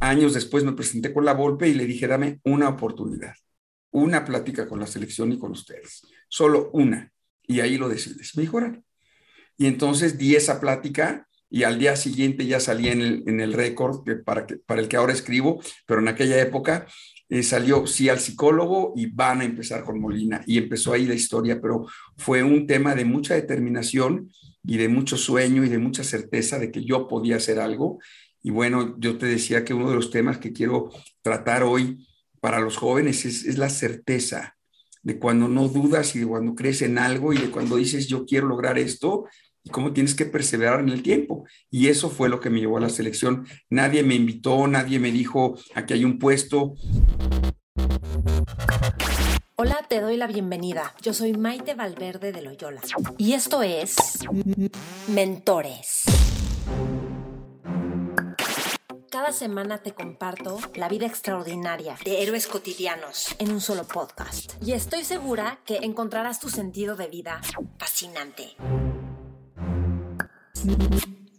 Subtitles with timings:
[0.00, 3.34] Años después me presenté con la Volpe y le dije, dame una oportunidad,
[3.90, 7.12] una plática con la selección y con ustedes, solo una,
[7.46, 8.36] y ahí lo decides.
[8.36, 8.60] Me dijo,
[9.56, 14.46] Y entonces di esa plática y al día siguiente ya salí en el, récord para,
[14.66, 16.86] para el que ahora escribo, pero en aquella época
[17.28, 20.42] eh, salió sí al psicólogo y van a empezar con Molina.
[20.46, 21.86] Y empezó ahí la historia, pero
[22.18, 24.30] fue un tema de mucha determinación
[24.62, 28.00] y de mucho sueño y de mucha certeza de que yo podía hacer algo.
[28.42, 30.90] Y bueno, yo te decía que uno de los temas que quiero
[31.22, 32.06] tratar hoy
[32.40, 34.56] para los jóvenes es, la certeza
[35.02, 38.24] de cuando no dudas y de cuando crees en algo y de cuando dices yo
[38.24, 39.26] quiero lograr esto
[39.64, 41.44] y cómo tienes que perseverar en el tiempo.
[41.70, 43.46] Y eso fue lo que me llevó a la selección.
[43.70, 46.74] Nadie me invitó, nadie me dijo, aquí hay un puesto.
[49.54, 50.94] Hola, te doy la bienvenida.
[51.00, 52.80] Yo soy Maite Valverde de Loyola.
[53.18, 53.94] Y esto es
[55.06, 56.02] Mentores.
[59.12, 64.54] Cada semana te comparto la vida extraordinaria de héroes cotidianos en un solo podcast.
[64.64, 67.42] Y estoy segura que encontrarás tu sentido de vida
[67.76, 68.56] fascinante.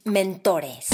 [0.04, 0.86] Mentores.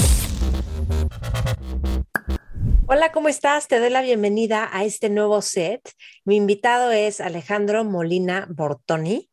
[2.88, 3.68] Hola, ¿cómo estás?
[3.68, 5.82] Te doy la bienvenida a este nuevo set.
[6.24, 9.29] Mi invitado es Alejandro Molina Bortoni.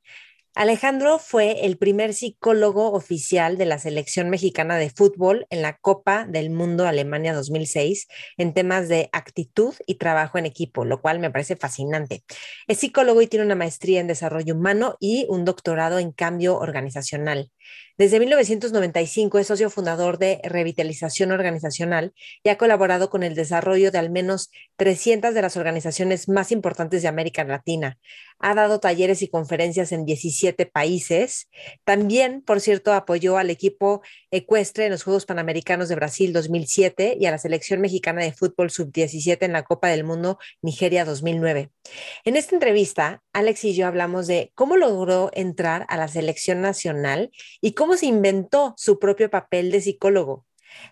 [0.56, 6.24] Alejandro fue el primer psicólogo oficial de la selección mexicana de fútbol en la Copa
[6.26, 11.30] del Mundo Alemania 2006 en temas de actitud y trabajo en equipo, lo cual me
[11.30, 12.24] parece fascinante.
[12.68, 17.50] Es psicólogo y tiene una maestría en desarrollo humano y un doctorado en cambio organizacional.
[17.98, 23.96] Desde 1995 es socio fundador de Revitalización Organizacional y ha colaborado con el desarrollo de
[23.96, 27.98] al menos 300 de las organizaciones más importantes de América Latina.
[28.38, 31.48] Ha dado talleres y conferencias en 17 países.
[31.84, 37.24] También, por cierto, apoyó al equipo ecuestre en los Juegos Panamericanos de Brasil 2007 y
[37.24, 41.70] a la selección mexicana de fútbol sub-17 en la Copa del Mundo Nigeria 2009.
[42.26, 47.30] En esta entrevista, Alex y yo hablamos de cómo logró entrar a la selección nacional
[47.60, 50.46] y cómo se inventó su propio papel de psicólogo.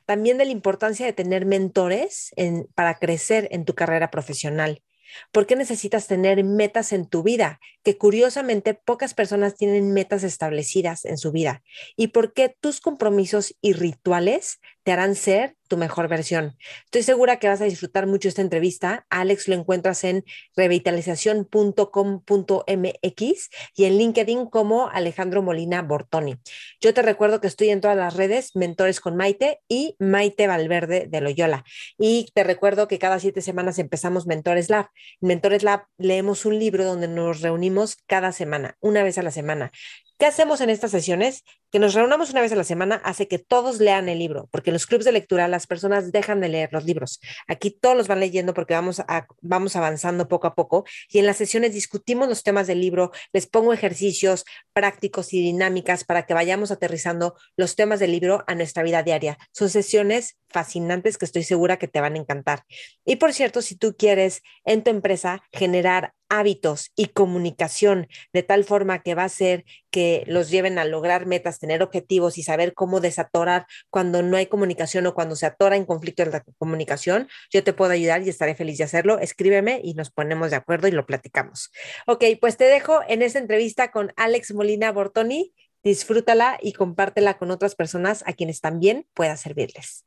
[0.06, 2.30] También de la importancia de tener mentores
[2.74, 4.82] para crecer en tu carrera profesional.
[5.30, 7.60] ¿Por qué necesitas tener metas en tu vida?
[7.82, 11.62] Que curiosamente pocas personas tienen metas establecidas en su vida.
[11.96, 16.56] ¿Y por qué tus compromisos y rituales te harán ser tu mejor versión.
[16.84, 19.06] Estoy segura que vas a disfrutar mucho esta entrevista.
[19.10, 20.24] Alex lo encuentras en
[20.54, 26.36] revitalización.com.mx y en LinkedIn como Alejandro Molina Bortoni.
[26.80, 31.08] Yo te recuerdo que estoy en todas las redes, Mentores con Maite y Maite Valverde
[31.08, 31.64] de Loyola.
[31.98, 34.90] Y te recuerdo que cada siete semanas empezamos Mentores Lab.
[35.20, 39.32] En Mentores Lab leemos un libro donde nos reunimos cada semana, una vez a la
[39.32, 39.72] semana.
[40.18, 41.42] ¿Qué hacemos en estas sesiones?
[41.74, 44.70] Que nos reunamos una vez a la semana hace que todos lean el libro, porque
[44.70, 47.20] en los clubes de lectura las personas dejan de leer los libros.
[47.48, 49.02] Aquí todos los van leyendo porque vamos,
[49.40, 53.48] vamos avanzando poco a poco y en las sesiones discutimos los temas del libro, les
[53.48, 58.84] pongo ejercicios prácticos y dinámicas para que vayamos aterrizando los temas del libro a nuestra
[58.84, 59.36] vida diaria.
[59.50, 62.62] Son sesiones fascinantes que estoy segura que te van a encantar.
[63.04, 68.64] Y por cierto, si tú quieres en tu empresa generar hábitos y comunicación de tal
[68.64, 72.74] forma que va a ser que los lleven a lograr metas, tener objetivos y saber
[72.74, 77.26] cómo desatorar cuando no hay comunicación o cuando se atora en conflicto de la comunicación,
[77.50, 79.18] yo te puedo ayudar y estaré feliz de hacerlo.
[79.18, 81.72] Escríbeme y nos ponemos de acuerdo y lo platicamos.
[82.06, 85.54] Ok, pues te dejo en esta entrevista con Alex Molina Bortoni.
[85.82, 90.04] Disfrútala y compártela con otras personas a quienes también pueda servirles.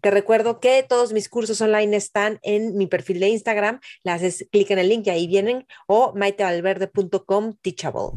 [0.00, 3.78] Te recuerdo que todos mis cursos online están en mi perfil de Instagram.
[4.02, 8.10] Le haces clic en el link y ahí vienen o maitevalverde.com teachable.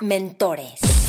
[0.00, 1.03] Mentores.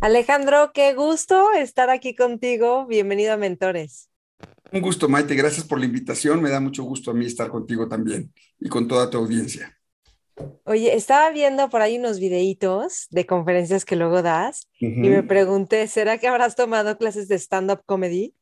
[0.00, 2.86] Alejandro, qué gusto estar aquí contigo.
[2.86, 4.10] Bienvenido a Mentores.
[4.72, 5.34] Un gusto, Maite.
[5.34, 6.42] Gracias por la invitación.
[6.42, 9.78] Me da mucho gusto a mí estar contigo también y con toda tu audiencia.
[10.64, 15.86] Oye, estaba viendo por ahí unos videitos de conferencias que luego das y me pregunté,
[15.86, 18.34] ¿será que habrás tomado clases de stand-up comedy?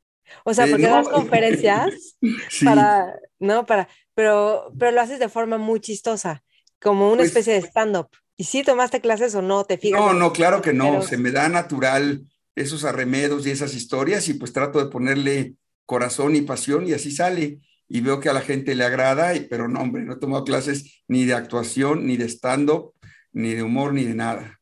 [0.44, 2.16] O sea, eh, porque das conferencias
[2.64, 3.66] para, ¿no?
[3.66, 6.42] Para, pero, pero lo haces de forma muy chistosa,
[6.80, 8.08] como una pues especie de stand-up.
[8.36, 9.64] ¿Y si tomaste clases o no?
[9.64, 10.00] ¿Te fijas?
[10.00, 11.02] No, no, claro que no.
[11.02, 12.22] Se me da natural
[12.54, 15.54] esos arremedos y esas historias y pues trato de ponerle
[15.86, 17.60] corazón y pasión y así sale
[17.94, 20.44] y veo que a la gente le agrada, y, pero no, hombre, no he tomado
[20.44, 22.94] clases ni de actuación, ni de stand-up,
[23.32, 24.60] ni de humor, ni de nada.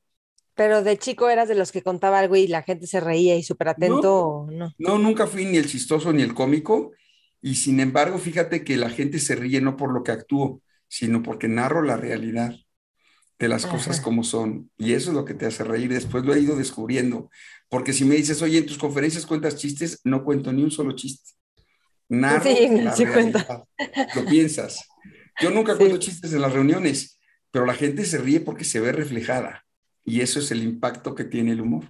[0.57, 3.45] Pero de chico eras de los que contaba algo y la gente se reía y
[3.45, 4.99] súper atento, no, no?
[4.99, 6.91] nunca fui ni el chistoso ni el cómico,
[7.41, 11.23] y sin embargo, fíjate que la gente se ríe no por lo que actúo, sino
[11.23, 12.57] porque narro la realidad.
[13.41, 14.71] De las cosas como son.
[14.77, 15.93] Y eso es lo que te hace reír.
[15.93, 17.31] Después lo he ido descubriendo.
[17.71, 20.93] Porque si me dices, oye, en tus conferencias cuentas chistes, no cuento ni un solo
[20.95, 21.33] chiste.
[22.07, 22.43] Nada.
[22.95, 23.65] sí, cuenta.
[24.15, 24.87] Lo piensas.
[25.41, 27.19] Yo nunca cuento chistes en las reuniones,
[27.51, 29.65] pero la gente se ríe porque se ve reflejada.
[30.05, 31.87] Y eso es el impacto que tiene el humor.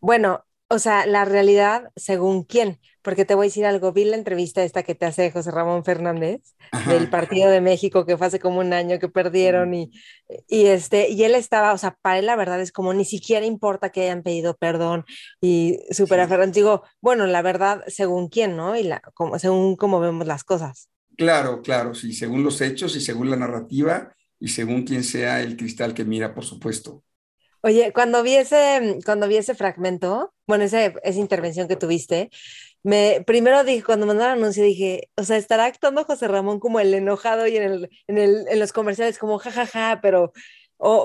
[0.00, 4.16] Bueno, o sea, la realidad según quién, porque te voy a decir algo, vi la
[4.16, 6.54] entrevista esta que te hace José Ramón Fernández
[6.86, 9.90] del Partido de México que fue hace como un año que perdieron y,
[10.46, 13.44] y, este, y él estaba, o sea, para él la verdad es como ni siquiera
[13.44, 15.04] importa que hayan pedido perdón
[15.40, 16.50] y súper sí.
[16.52, 18.76] digo, bueno, la verdad según quién, ¿no?
[18.76, 20.88] Y la, como, según cómo vemos las cosas.
[21.16, 25.56] Claro, claro, sí, según los hechos y según la narrativa y según quién sea el
[25.56, 27.02] cristal que mira, por supuesto.
[27.62, 32.30] Oye, cuando vi ese, cuando vi ese fragmento, bueno, esa intervención que tuviste,
[32.82, 36.80] me, primero dije, cuando mandaron el anuncio, dije, o sea, estará actuando José Ramón como
[36.80, 40.32] el enojado y en, el, en, el, en los comerciales como jajaja, ja, ja, pero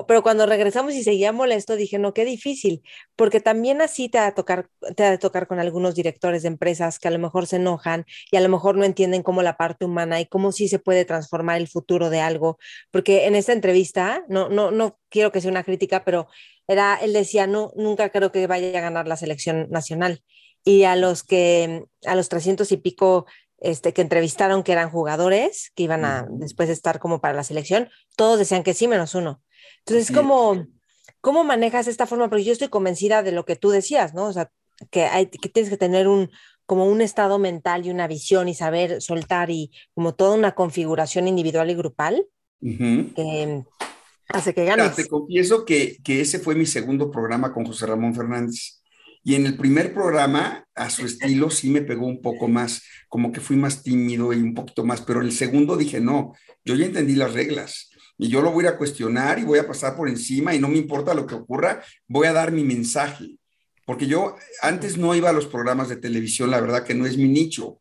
[0.08, 2.82] pero cuando regresamos y seguía molesto, dije, no, qué difícil,
[3.14, 6.48] porque también así te va a tocar, te va a tocar con algunos directores de
[6.48, 9.56] empresas que a lo mejor se enojan y a lo mejor no entienden cómo la
[9.56, 12.58] parte humana y cómo sí se puede transformar el futuro de algo,
[12.90, 16.28] porque en esta entrevista, no, no, no quiero que sea una crítica, pero
[16.66, 20.22] era, él decía, no, nunca creo que vaya a ganar la selección nacional.
[20.64, 23.26] Y a los que, a los 300 y pico
[23.58, 27.88] este, que entrevistaron que eran jugadores, que iban a después estar como para la selección,
[28.16, 29.42] todos decían que sí, menos uno.
[29.80, 30.66] Entonces, ¿cómo,
[31.20, 32.28] ¿cómo manejas esta forma?
[32.28, 34.26] Porque yo estoy convencida de lo que tú decías, ¿no?
[34.26, 34.50] O sea,
[34.90, 36.30] que, hay, que tienes que tener un,
[36.66, 41.28] como un estado mental y una visión y saber soltar y como toda una configuración
[41.28, 42.26] individual y grupal
[42.60, 43.64] que
[44.28, 44.96] hace que ganes.
[44.96, 48.82] te confieso que, que ese fue mi segundo programa con José Ramón Fernández.
[49.22, 53.32] Y en el primer programa, a su estilo, sí me pegó un poco más, como
[53.32, 56.32] que fui más tímido y un poquito más, pero el segundo dije, no,
[56.64, 59.96] yo ya entendí las reglas y yo lo voy a cuestionar y voy a pasar
[59.96, 63.36] por encima y no me importa lo que ocurra, voy a dar mi mensaje.
[63.84, 67.16] Porque yo antes no iba a los programas de televisión, la verdad que no es
[67.16, 67.80] mi nicho,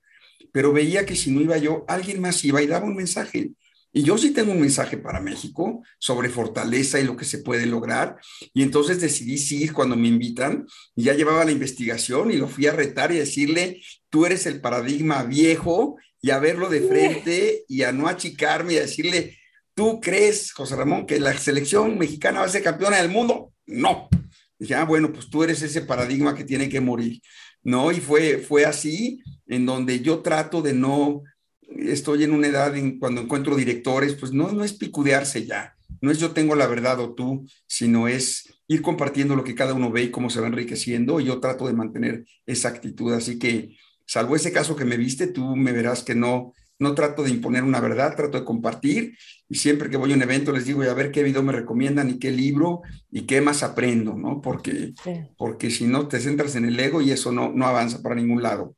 [0.51, 3.51] pero veía que si no iba yo, alguien más iba y daba un mensaje.
[3.97, 7.65] Y yo sí tengo un mensaje para México sobre fortaleza y lo que se puede
[7.65, 8.17] lograr.
[8.53, 10.67] Y entonces decidí sí cuando me invitan.
[10.97, 14.59] Y ya llevaba la investigación y lo fui a retar y decirle, tú eres el
[14.59, 19.37] paradigma viejo y a verlo de frente y a no achicarme y a decirle,
[19.75, 23.53] ¿tú crees, José Ramón, que la selección mexicana va a ser campeona del mundo?
[23.67, 24.09] No.
[24.57, 27.21] dije, ah, bueno, pues tú eres ese paradigma que tiene que morir.
[27.61, 27.91] ¿No?
[27.91, 31.23] Y fue, fue así, en donde yo trato de no
[31.67, 36.11] estoy en una edad en cuando encuentro directores, pues no, no es picudearse ya, no
[36.11, 39.91] es yo tengo la verdad o tú, sino es ir compartiendo lo que cada uno
[39.91, 43.13] ve y cómo se va enriqueciendo y yo trato de mantener esa actitud.
[43.13, 47.23] Así que, salvo ese caso que me viste, tú me verás que no, no trato
[47.23, 49.17] de imponer una verdad, trato de compartir
[49.47, 52.09] y siempre que voy a un evento les digo, a ver qué video me recomiendan
[52.09, 52.81] y qué libro
[53.11, 54.41] y qué más aprendo, ¿no?
[54.41, 54.93] Porque,
[55.37, 58.41] porque si no te centras en el ego y eso no, no avanza para ningún
[58.41, 58.75] lado.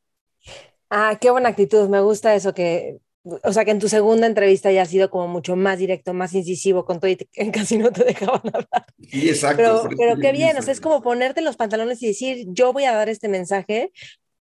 [0.90, 3.00] Ah, qué buena actitud, me gusta eso que,
[3.44, 6.34] o sea, que en tu segunda entrevista ya ha sido como mucho más directo, más
[6.34, 7.18] incisivo con todo y
[7.52, 8.86] casi no te dejaban hablar.
[9.10, 9.58] Sí, exacto.
[9.58, 12.86] Pero, pero qué bien, o sea, es como ponerte los pantalones y decir, yo voy
[12.86, 13.92] a dar este mensaje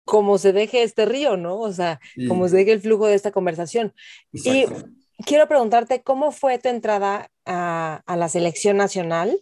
[0.07, 1.61] como se deje este río, ¿no?
[1.61, 3.95] O sea, como se deje el flujo de esta conversación.
[4.45, 4.67] Y
[5.27, 9.39] quiero preguntarte, ¿cómo fue tu entrada a, a la selección nacional?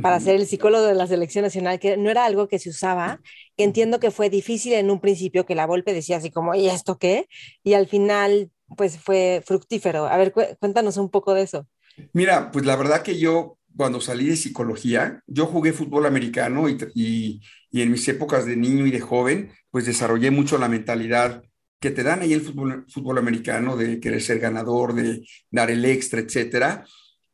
[0.00, 3.20] para ser el psicólogo de la selección nacional, que no era algo que se usaba.
[3.56, 6.98] Entiendo que fue difícil en un principio, que la Volpe decía así como, ¿y esto
[6.98, 7.28] qué?
[7.64, 10.06] Y al final, pues fue fructífero.
[10.06, 11.66] A ver, cuéntanos un poco de eso.
[12.12, 16.78] Mira, pues la verdad que yo, cuando salí de psicología, yo jugué fútbol americano y,
[16.94, 17.40] y,
[17.82, 21.42] en mis épocas de niño y de joven, pues desarrollé mucho la mentalidad
[21.80, 25.84] que te dan ahí el fútbol, fútbol americano de querer ser ganador, de dar el
[25.84, 26.84] extra, etcétera.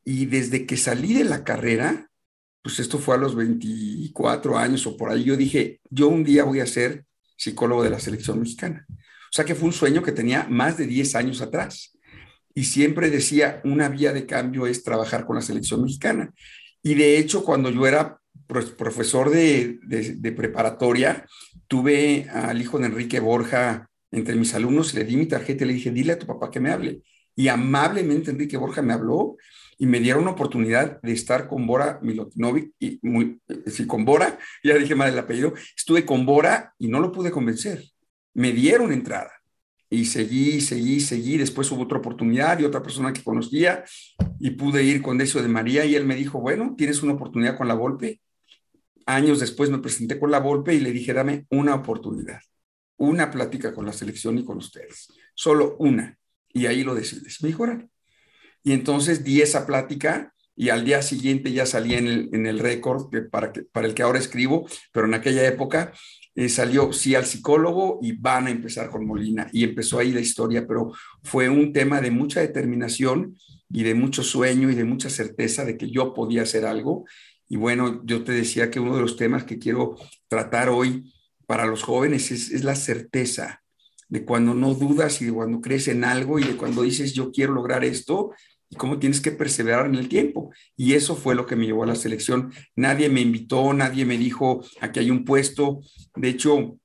[0.04, 2.08] Y desde que salí de la carrera,
[2.62, 6.44] pues esto fue a los 24 años o por ahí, yo dije, yo un día
[6.44, 7.04] voy a ser
[7.36, 8.86] psicólogo de la selección mexicana.
[8.88, 11.97] O sea que fue un sueño que tenía más de 10 años atrás.
[12.58, 16.34] Y siempre decía, una vía de cambio es trabajar con la selección mexicana.
[16.82, 19.78] Y de hecho, cuando yo era profesor de,
[20.36, 21.24] preparatoria,
[21.68, 25.74] tuve al hijo de Enrique Borja entre mis alumnos, le di mi tarjeta y le
[25.74, 27.02] dije, dile a tu papá que me hable.
[27.36, 29.36] Y amablemente Enrique Borja me habló
[29.78, 34.36] y me dieron una oportunidad de estar con Bora Milotinovic, y muy, sí, con Bora,
[34.64, 37.84] ya dije mal el apellido, estuve con Bora y no lo pude convencer.
[38.34, 39.37] Me dieron entrada
[39.90, 41.38] y seguí, seguí, seguí.
[41.38, 43.84] Después hubo otra oportunidad y otra persona que conocía
[44.38, 47.56] y pude ir con Decio de María y él me dijo, bueno, tienes una oportunidad
[47.56, 48.20] con la Volpe.
[49.06, 52.40] Años después me presenté con la Volpe y le dije, dame una oportunidad,
[52.98, 56.18] una plática con la selección y con ustedes, solo una.
[56.52, 57.42] Y ahí lo decides.
[57.42, 57.66] Me dijo,
[58.62, 62.58] y entonces di esa plática y al día siguiente ya salía en el, en el
[62.58, 65.92] récord para, que, para el que ahora escribo, pero en aquella época
[66.38, 69.48] eh, salió sí al psicólogo y van a empezar con Molina.
[69.52, 70.92] Y empezó ahí la historia, pero
[71.24, 73.36] fue un tema de mucha determinación
[73.68, 77.06] y de mucho sueño y de mucha certeza de que yo podía hacer algo.
[77.48, 79.96] Y bueno, yo te decía que uno de los temas que quiero
[80.28, 81.12] tratar hoy
[81.44, 83.64] para los jóvenes es, es la certeza
[84.08, 87.32] de cuando no dudas y de cuando crees en algo y de cuando dices yo
[87.32, 88.30] quiero lograr esto
[88.70, 90.50] y cómo tienes que perseverar en el tiempo.
[90.76, 92.52] Y eso fue lo que me llevó a la selección.
[92.76, 95.80] Nadie me invitó, nadie me dijo, aquí hay un puesto.
[96.14, 96.78] De hecho,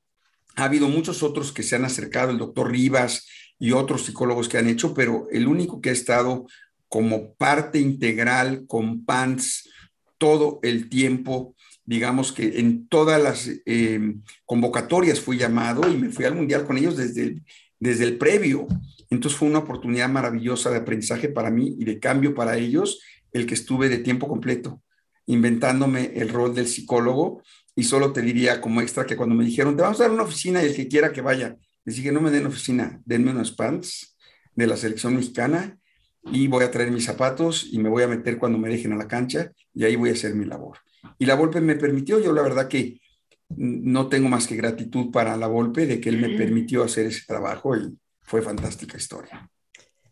[0.55, 3.27] ha habido muchos otros que se han acercado, el doctor Rivas
[3.59, 6.45] y otros psicólogos que han hecho, pero el único que ha estado
[6.87, 9.69] como parte integral con PANS
[10.17, 16.23] todo el tiempo, digamos que en todas las eh, convocatorias fui llamado y me fui
[16.23, 17.41] al Mundial con ellos desde
[17.83, 18.65] desde el previo.
[19.13, 22.99] Entonces fue una oportunidad maravillosa de aprendizaje para mí y de cambio para ellos,
[23.31, 24.81] el que estuve de tiempo completo,
[25.27, 27.43] inventándome el rol del psicólogo.
[27.75, 30.23] Y solo te diría como extra que cuando me dijeron, te vamos a dar una
[30.23, 33.51] oficina y el que quiera que vaya, les dije, no me den oficina, denme unos
[33.51, 34.17] pants
[34.55, 35.77] de la selección mexicana
[36.31, 38.97] y voy a traer mis zapatos y me voy a meter cuando me dejen a
[38.97, 40.79] la cancha y ahí voy a hacer mi labor.
[41.19, 42.99] Y la Volpe me permitió, yo la verdad que
[43.49, 47.25] no tengo más que gratitud para la Volpe de que él me permitió hacer ese
[47.27, 49.49] trabajo y fue fantástica historia.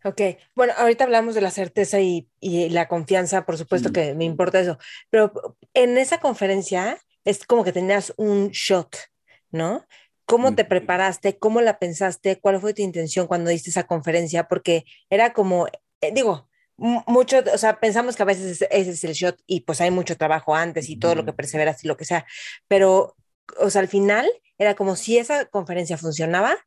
[0.04, 0.22] Ok,
[0.56, 4.80] bueno, ahorita hablamos de la certeza y, la confianza, por supuesto que me importa eso,
[5.10, 5.32] pero
[5.74, 8.98] en esa conferencia es como que tenías un shot,
[9.52, 9.86] ¿no?
[10.26, 11.38] ¿Cómo te preparaste?
[11.38, 12.40] ¿Cómo la pensaste?
[12.40, 14.48] ¿Cuál fue tu intención cuando diste esa conferencia?
[14.48, 19.14] Porque era como, eh, digo, mucho, o sea, pensamos que a veces ese es el
[19.14, 22.06] shot y pues hay mucho trabajo antes y todo lo que perseveras y lo que
[22.06, 22.26] sea,
[22.68, 23.16] pero
[23.60, 26.58] o sea, al final era como si esa conferencia funcionaba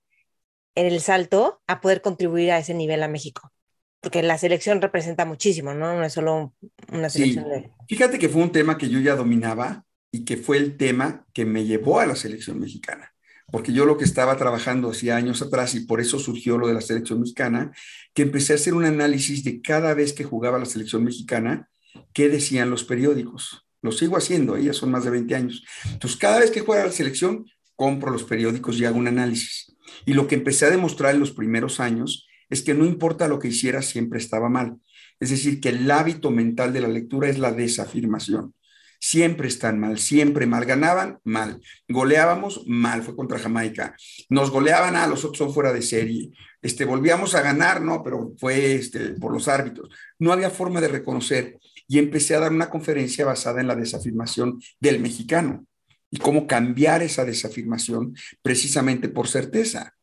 [0.75, 3.53] el salto a poder contribuir a ese nivel a México.
[4.01, 5.95] Porque la selección representa muchísimo, ¿no?
[5.97, 6.55] No es solo
[6.93, 7.71] una selección de...
[7.89, 11.45] Fíjate que fue un tema que yo ya dominaba y que fue el tema que
[11.45, 13.15] me llevó a la selección mexicana.
[13.51, 16.75] Porque yo lo que estaba trabajando hacía años atrás y por eso surgió lo de
[16.75, 17.73] la selección mexicana,
[18.13, 21.69] que empecé a hacer un análisis de cada vez que jugaba la selección mexicana,
[22.13, 23.67] qué decían los periódicos.
[23.81, 25.65] Lo sigo haciendo, ellas son más de 20 años.
[25.93, 29.75] Entonces, cada vez que juega la selección, compro los periódicos y hago un análisis.
[30.07, 33.39] Y lo que empecé a demostrar en los primeros años es que no importa lo
[33.39, 34.77] que hiciera, siempre estaba mal.
[35.21, 38.55] Es decir, que el hábito mental de la lectura es la desafirmación.
[39.01, 40.65] Siempre están mal, siempre mal.
[40.65, 41.61] Ganaban, mal.
[41.89, 43.03] Goleábamos, mal.
[43.03, 43.95] Fue contra Jamaica.
[44.31, 46.31] Nos goleaban, a ah, los otros son fuera de serie.
[46.63, 49.91] Este, volvíamos a ganar, no, pero fue este, por los árbitros.
[50.19, 54.59] No había forma de reconocer y empecé a dar una conferencia basada en la desafirmación
[54.81, 55.67] del mexicano
[56.15, 59.97] y cómo cambiar esa desafirmación precisamente por certeza.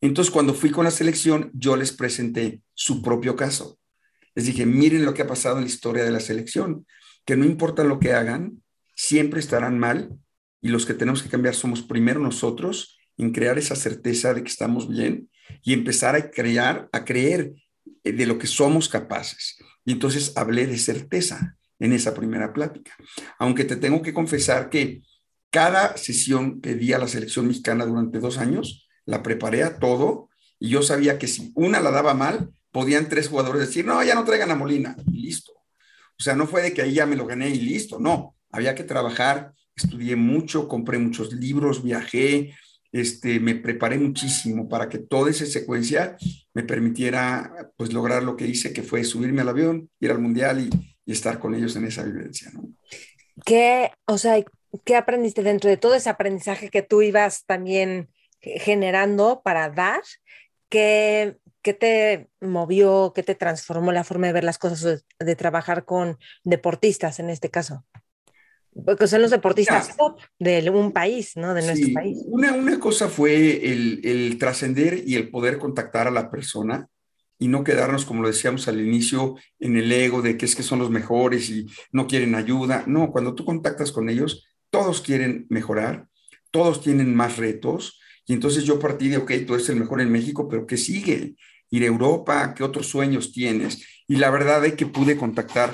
[0.00, 3.78] Entonces, cuando fui con la selección, yo les presenté su propio caso.
[4.34, 6.84] Les dije, miren lo que ha pasado en la historia de la selección,
[7.24, 8.60] que no importa lo que hagan,
[8.96, 10.10] siempre estarán mal
[10.60, 14.50] y los que tenemos que cambiar somos primero nosotros en crear esa certeza de que
[14.50, 15.30] estamos bien
[15.62, 17.52] y empezar a crear, a creer
[18.02, 19.58] de lo que somos capaces.
[19.84, 22.96] Y entonces hablé de certeza en esa primera plática.
[23.38, 25.02] Aunque te tengo que confesar que
[25.52, 30.30] cada sesión que di a la selección mexicana durante dos años, la preparé a todo
[30.58, 34.14] y yo sabía que si una la daba mal, podían tres jugadores decir, no, ya
[34.14, 35.52] no traigan a Molina, y listo.
[35.52, 38.74] O sea, no fue de que ahí ya me lo gané y listo, no, había
[38.74, 42.54] que trabajar, estudié mucho, compré muchos libros, viajé,
[42.90, 46.16] este, me preparé muchísimo para que toda esa secuencia
[46.54, 50.60] me permitiera pues lograr lo que hice, que fue subirme al avión, ir al mundial
[50.60, 50.70] y,
[51.04, 52.50] estar con ellos en esa vivencia.
[53.44, 54.42] ¿Qué, o sea,
[54.84, 58.10] qué aprendiste dentro de todo ese aprendizaje que tú ibas también
[58.40, 60.02] generando para dar?
[60.68, 65.84] ¿Qué, qué te movió, qué te transformó la forma de ver las cosas, de trabajar
[65.84, 67.84] con deportistas en este caso?
[68.86, 71.52] Porque son los deportistas top de un país, ¿no?
[71.52, 72.22] De nuestro país.
[72.26, 76.88] Una, una cosa fue el, el trascender y el poder contactar a la persona
[77.38, 80.62] y no quedarnos, como lo decíamos al inicio, en el ego de que es que
[80.62, 82.84] son los mejores y no quieren ayuda.
[82.86, 86.08] No, cuando tú contactas con ellos, todos quieren mejorar,
[86.50, 88.00] todos tienen más retos.
[88.26, 91.36] Y entonces yo partí de, ok, tú eres el mejor en México, pero ¿qué sigue?
[91.70, 93.86] Ir a Europa, ¿qué otros sueños tienes?
[94.08, 95.72] Y la verdad es que pude contactar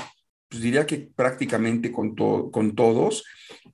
[0.49, 3.25] pues diría que prácticamente con, con todos,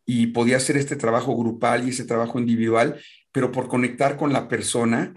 [0.06, 3.00] y podía hacer este trabajo grupal y ese trabajo individual,
[3.32, 5.14] pero por conectar con la persona,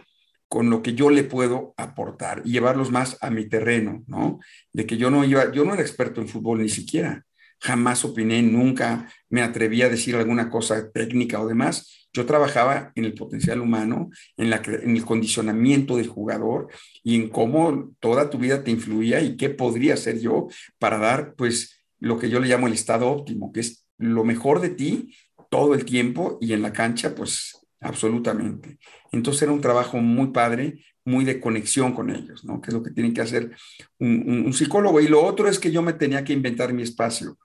[0.48, 4.40] con lo que yo le puedo aportar llevarlos más a mi terreno, ¿no?
[4.72, 7.26] De que yo no iba, yo no era experto en fútbol ni siquiera.
[7.60, 12.08] Jamás opiné, nunca me atreví a decir alguna cosa técnica o demás.
[12.14, 16.70] Yo trabajaba en el potencial humano, en, la, en el condicionamiento del jugador
[17.04, 20.48] y en cómo toda tu vida te influía y qué podría hacer yo
[20.80, 24.62] para dar, pues, lo que yo le llamo el estado óptimo, que es lo mejor
[24.62, 25.16] de ti
[25.50, 28.78] todo el tiempo y en la cancha, pues, absolutamente.
[29.12, 32.60] Entonces era un trabajo muy padre, muy de conexión con ellos, ¿no?
[32.62, 33.56] Que es lo que tiene que hacer
[34.00, 35.00] un, psicólogo.
[35.00, 37.38] Y lo otro es que yo me tenía que inventar mi espacio.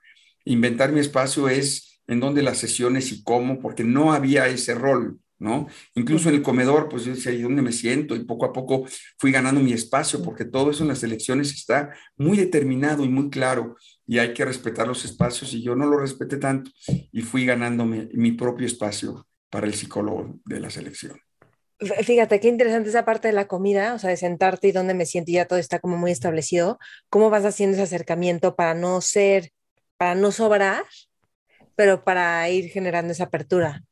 [0.45, 5.19] Inventar mi espacio es en dónde las sesiones y cómo, porque no había ese rol,
[5.39, 5.67] ¿no?
[5.95, 8.15] Incluso en el comedor, pues yo decía, ¿y dónde me siento?
[8.15, 8.85] Y poco a poco
[9.17, 13.29] fui ganando mi espacio, porque todo eso en las elecciones está muy determinado y muy
[13.29, 17.45] claro, y hay que respetar los espacios, y yo no lo respeté tanto, y fui
[17.45, 21.19] ganándome mi propio espacio para el psicólogo de la selección.
[21.79, 25.05] Fíjate, qué interesante esa parte de la comida, o sea, de sentarte y dónde me
[25.05, 26.79] siento y ya todo está como muy establecido.
[27.09, 29.51] ¿Cómo vas haciendo ese acercamiento para no ser,
[30.03, 30.83] para no sobrar,
[31.75, 33.85] pero para ir generando esa apertura?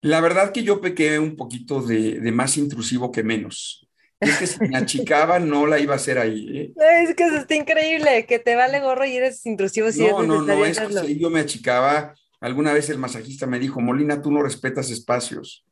[0.00, 3.88] La verdad que yo pequé un poquito de, más intrusivo que menos.
[4.18, 6.48] Es que si me achicaba, no la iba a hacer ahí.
[6.58, 6.72] ¿eh?
[7.04, 9.92] Es que eso está increíble, que te vale gorro y eres intrusivo.
[9.92, 12.14] Si no, no, no, es que si yo me achicaba.
[12.40, 15.64] Alguna vez el masajista me dijo, Molina, tú no respetas espacios.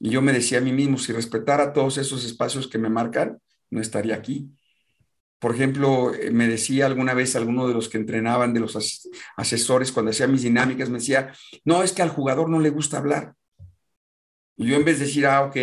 [0.00, 3.38] Y yo me decía a mí mismo, si respetara todos esos espacios que me marcan,
[3.70, 4.48] no estaría aquí.
[5.44, 8.78] Por ejemplo, eh, me decía alguna vez alguno de los que entrenaban, de los
[9.36, 11.34] asesores, cuando hacía mis dinámicas, me decía,
[11.66, 13.34] no, es que al jugador no le gusta hablar.
[14.56, 15.54] Y yo en vez de decir, ah, ok,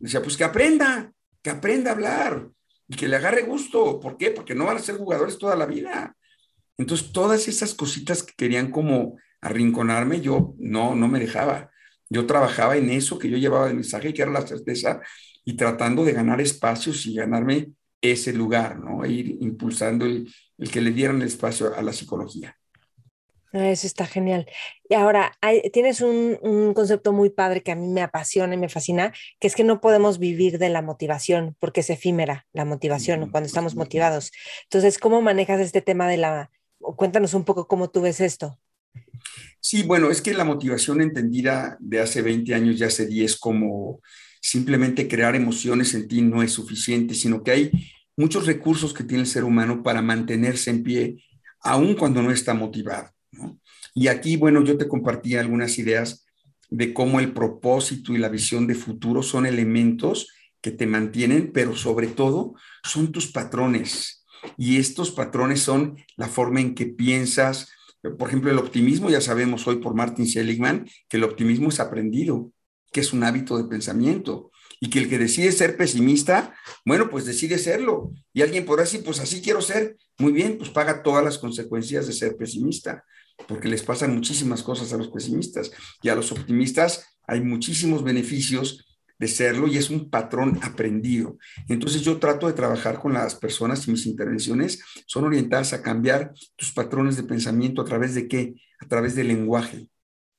[0.00, 2.48] decía, pues que aprenda, que aprenda a hablar
[2.88, 4.00] y que le agarre gusto.
[4.00, 4.32] ¿Por qué?
[4.32, 6.16] Porque no van a ser jugadores toda la vida.
[6.76, 11.70] Entonces, todas esas cositas que querían como arrinconarme, yo no, no me dejaba.
[12.10, 15.00] Yo trabajaba en eso que yo llevaba de mensaje, que era la certeza,
[15.44, 17.68] y tratando de ganar espacios y ganarme
[18.00, 19.04] ese lugar, ¿no?
[19.04, 20.32] E ir impulsando el,
[20.70, 22.56] que le dieran el espacio a la psicología.
[23.52, 24.46] Ah, eso está genial.
[24.88, 25.32] Y ahora,
[25.72, 29.46] tienes un, un, concepto muy padre que a mí me apasiona y me fascina, que
[29.46, 33.74] es que no podemos vivir de la motivación, porque es efímera la motivación cuando estamos
[33.74, 34.32] motivados.
[34.64, 36.50] Entonces, ¿cómo manejas este tema de la...
[36.78, 38.58] Cuéntanos un poco cómo tú ves esto.
[39.60, 44.00] Sí, bueno, es que la motivación entendida de hace 20 años, ya hace 10, como
[44.40, 47.70] simplemente crear emociones en ti no es suficiente, sino que hay
[48.16, 51.24] muchos recursos que tiene el ser humano para mantenerse en pie,
[51.60, 53.10] aun cuando no está motivado.
[53.94, 56.26] Y aquí, bueno, yo te compartí algunas ideas
[56.70, 60.28] de cómo el propósito y la visión de futuro son elementos
[60.60, 64.26] que te mantienen, pero sobre todo son tus patrones.
[64.56, 67.70] Y estos patrones son la forma en que piensas,
[68.18, 72.52] por ejemplo, el optimismo, ya sabemos hoy por Martin Seligman, que el optimismo es aprendido,
[72.92, 77.24] que es un hábito de pensamiento y que el que decide ser pesimista, bueno, pues
[77.24, 78.12] decide serlo.
[78.32, 79.96] Y alguien podrá decir, pues así quiero ser.
[80.18, 83.04] Muy bien, pues paga todas las consecuencias de ser pesimista,
[83.46, 85.70] porque les pasan muchísimas cosas a los pesimistas
[86.02, 88.84] y a los optimistas hay muchísimos beneficios
[89.18, 91.38] de serlo y es un patrón aprendido.
[91.68, 96.32] Entonces yo trato de trabajar con las personas y mis intervenciones son orientadas a cambiar
[96.56, 98.54] tus patrones de pensamiento a través de qué?
[98.80, 99.88] A través del lenguaje,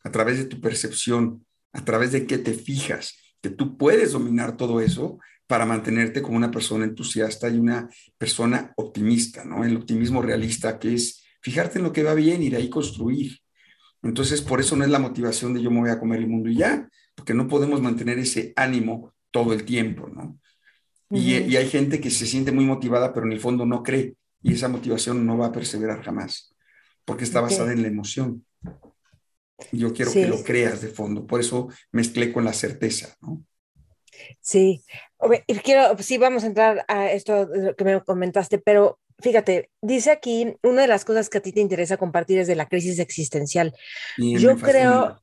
[0.03, 4.58] a través de tu percepción, a través de qué te fijas, que tú puedes dominar
[4.58, 9.63] todo eso para mantenerte como una persona entusiasta y una persona optimista, ¿no?
[9.63, 13.39] El optimismo realista que es fijarte en lo que va bien y de ahí construir.
[14.03, 16.49] Entonces, por eso no es la motivación de yo me voy a comer el mundo
[16.49, 20.39] y ya, porque no podemos mantener ese ánimo todo el tiempo, ¿no?
[21.12, 24.53] y, hay gente que se siente muy motivada, pero en el fondo no cree, y
[24.53, 26.55] esa motivación no va a perseverar jamás,
[27.05, 28.45] porque está basada en la emoción.
[29.72, 33.43] Yo quiero que lo creas de fondo, por eso mezclé con la certeza, ¿no?
[34.41, 34.84] Sí,
[35.63, 40.82] quiero, sí, vamos a entrar a esto que me comentaste, pero fíjate, dice aquí, una
[40.82, 43.74] de las cosas que a ti te interesa compartir es de la crisis existencial.
[44.17, 45.22] Yo creo,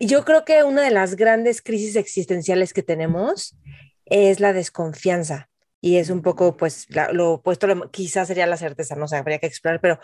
[0.00, 3.56] yo creo que una de las grandes crisis existenciales que tenemos
[4.04, 5.48] es la desconfianza.
[5.80, 9.46] Y es un poco, pues, lo opuesto, quizás sería la certeza, no sé, habría que
[9.46, 10.00] explorar, pero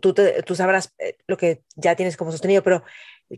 [0.00, 0.14] tú,
[0.46, 2.82] tú sabrás eh, lo que ya tienes como sostenido, pero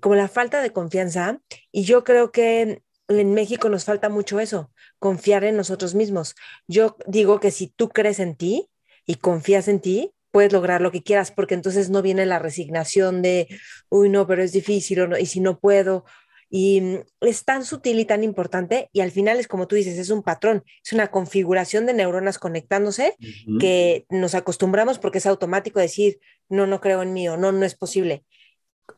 [0.01, 1.41] como la falta de confianza,
[1.73, 6.35] y yo creo que en México nos falta mucho eso, confiar en nosotros mismos.
[6.67, 8.69] Yo digo que si tú crees en ti
[9.07, 13.23] y confías en ti, puedes lograr lo que quieras, porque entonces no viene la resignación
[13.23, 13.49] de,
[13.89, 16.05] uy, no, pero es difícil, o no, y si no puedo.
[16.49, 19.99] Y mm, es tan sutil y tan importante, y al final es como tú dices,
[19.99, 23.17] es un patrón, es una configuración de neuronas conectándose
[23.59, 27.65] que nos acostumbramos porque es automático decir, no, no creo en mí, o no, no
[27.65, 28.25] es posible.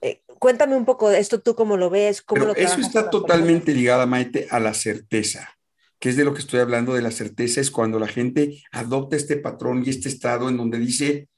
[0.03, 3.73] Eh, cuéntame un poco de esto, tú cómo lo ves, cómo lo Eso está totalmente
[3.73, 5.59] ligada, Maite, a la certeza
[5.99, 9.17] que es de lo que estoy hablando de la certeza, es cuando la gente adopta
[9.17, 11.29] este patrón y este estado en donde dice,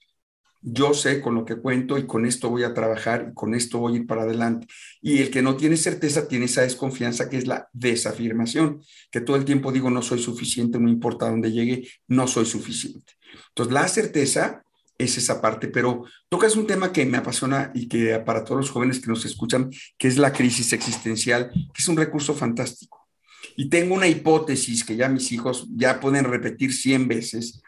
[0.63, 3.79] yo sé con lo que cuento y con esto voy a trabajar y con esto
[3.79, 4.67] voy a ir para adelante.
[5.01, 9.37] Y el que no tiene certeza tiene esa desconfianza que es la desafirmación, que todo
[9.37, 13.15] el tiempo digo no soy suficiente, no importa dónde llegue, no soy suficiente.
[13.49, 14.65] Entonces, la certeza
[14.99, 18.71] es esa parte, pero tocas un tema que me apasiona y que para todos los
[18.71, 23.09] jóvenes que nos escuchan, que es la crisis existencial, que es un recurso fantástico.
[23.57, 27.63] Y tengo una hipótesis que ya mis hijos ya pueden repetir 100 veces,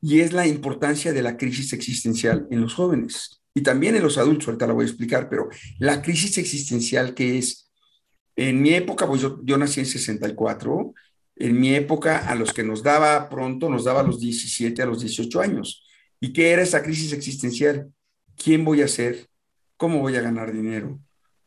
[0.00, 4.18] y es la importancia de la crisis existencial en los jóvenes y también en los
[4.18, 7.70] adultos, ahorita la voy a explicar, pero la crisis existencial que es,
[8.36, 10.94] en mi época, pues yo, yo nací en 64,
[11.36, 14.86] en mi época a los que nos daba pronto, nos daba a los 17, a
[14.86, 15.84] los 18 años.
[16.20, 17.92] ¿Y qué era esa crisis existencial?
[18.36, 19.28] ¿Quién voy a ser?
[19.76, 21.00] ¿Cómo voy a ganar dinero?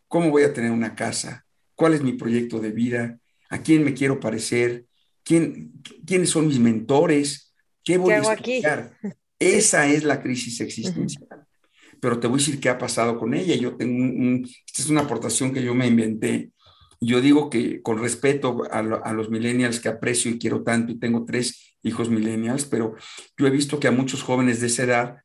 [0.07, 1.45] ¿Cómo voy a tener una casa?
[1.75, 3.19] ¿Cuál es mi proyecto de vida?
[3.49, 4.85] ¿A quién me quiero parecer?
[5.23, 5.71] ¿Quién,
[6.05, 7.52] ¿Quiénes son mis mentores?
[7.83, 8.97] ¿Qué voy a explicar?
[9.39, 11.27] Esa es la crisis existencial.
[11.99, 13.55] Pero te voy a decir qué ha pasado con ella.
[13.55, 16.51] Yo tengo un, esta es una aportación que yo me inventé.
[16.99, 20.99] Yo digo que con respeto a, a, los millennials que aprecio y quiero tanto, y
[20.99, 22.95] tengo tres hijos millennials, pero
[23.37, 25.15] yo he visto que a muchos jóvenes de esa edad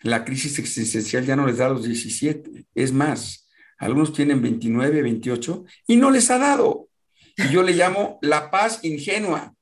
[0.00, 2.66] la crisis existencial ya no les da a los 17.
[2.74, 3.48] Es más,
[3.78, 6.88] algunos tienen 29, 28 y no les ha dado.
[7.36, 9.55] Y yo le llamo la paz ingenua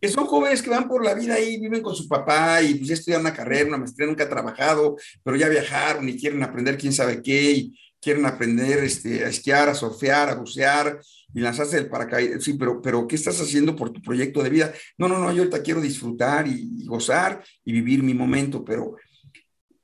[0.00, 2.88] que son jóvenes que van por la vida y viven con su papá y pues
[2.88, 6.76] ya estudian una carrera, una maestría, nunca han trabajado, pero ya viajaron y quieren aprender
[6.76, 11.00] quién sabe qué y quieren aprender este, a esquiar, a surfear, a bucear
[11.34, 12.42] y lanzarse del paracaídas.
[12.42, 14.72] Sí, pero, pero ¿qué estás haciendo por tu proyecto de vida?
[14.96, 18.96] No, no, no, yo ahorita quiero disfrutar y, y gozar y vivir mi momento, pero,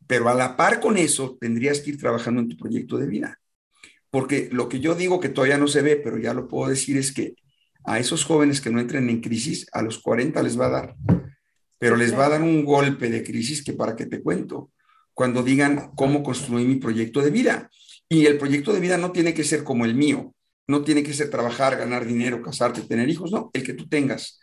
[0.06, 3.40] pero a la par con eso tendrías que ir trabajando en tu proyecto de vida.
[4.10, 6.98] Porque lo que yo digo que todavía no se ve, pero ya lo puedo decir,
[6.98, 7.34] es que
[7.84, 10.96] a esos jóvenes que no entren en crisis, a los 40 les va a dar,
[11.78, 14.70] pero les va a dar un golpe de crisis que para qué te cuento,
[15.14, 17.70] cuando digan cómo construir mi proyecto de vida.
[18.08, 20.34] Y el proyecto de vida no tiene que ser como el mío,
[20.66, 24.38] no tiene que ser trabajar, ganar dinero, casarte, tener hijos, no, el que tú tengas.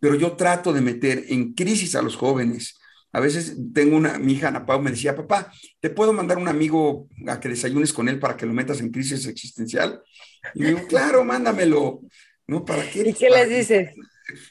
[0.00, 2.78] Pero yo trato de meter en crisis a los jóvenes.
[3.12, 6.48] A veces tengo una, mi hija Ana Pau me decía, papá, ¿te puedo mandar un
[6.48, 10.02] amigo a que desayunes con él para que lo metas en crisis existencial?
[10.54, 12.02] Y digo, claro, mándamelo.
[12.48, 12.64] ¿No?
[12.64, 13.08] ¿Para qué?
[13.08, 13.90] ¿Y qué les dices?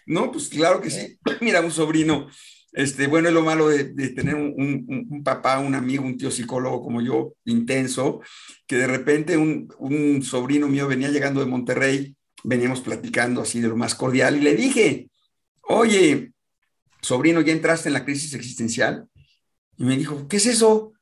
[0.05, 1.19] No, pues claro que sí.
[1.41, 2.27] Mira, un sobrino,
[2.71, 7.01] este, bueno, es lo malo de, tener un, papá, un amigo, un tío psicólogo como
[7.01, 8.21] yo, intenso,
[8.65, 13.67] que de repente un, un sobrino mío venía llegando de Monterrey, veníamos platicando así de
[13.67, 15.09] lo más cordial y le dije,
[15.63, 16.31] oye,
[17.01, 19.07] sobrino, ¿ya entraste en la crisis existencial?
[19.77, 20.93] Y me dijo, ¿qué es eso?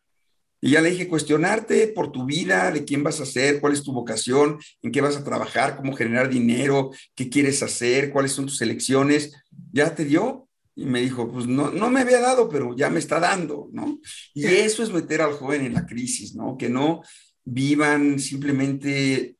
[0.65, 3.84] Y ya le dije, cuestionarte por tu vida, de quién vas a ser, cuál es
[3.84, 8.47] tu vocación, en qué vas a trabajar, cómo generar dinero, qué quieres hacer, cuáles son
[8.47, 9.32] tus elecciones.
[9.71, 10.49] ¿Ya te dio?
[10.75, 13.99] Y me dijo, pues no, no me había dado, pero ya me está dando, ¿no?
[14.34, 16.58] Y eso es meter al joven en la crisis, ¿no?
[16.58, 17.04] Que no
[17.43, 19.36] vivan simplemente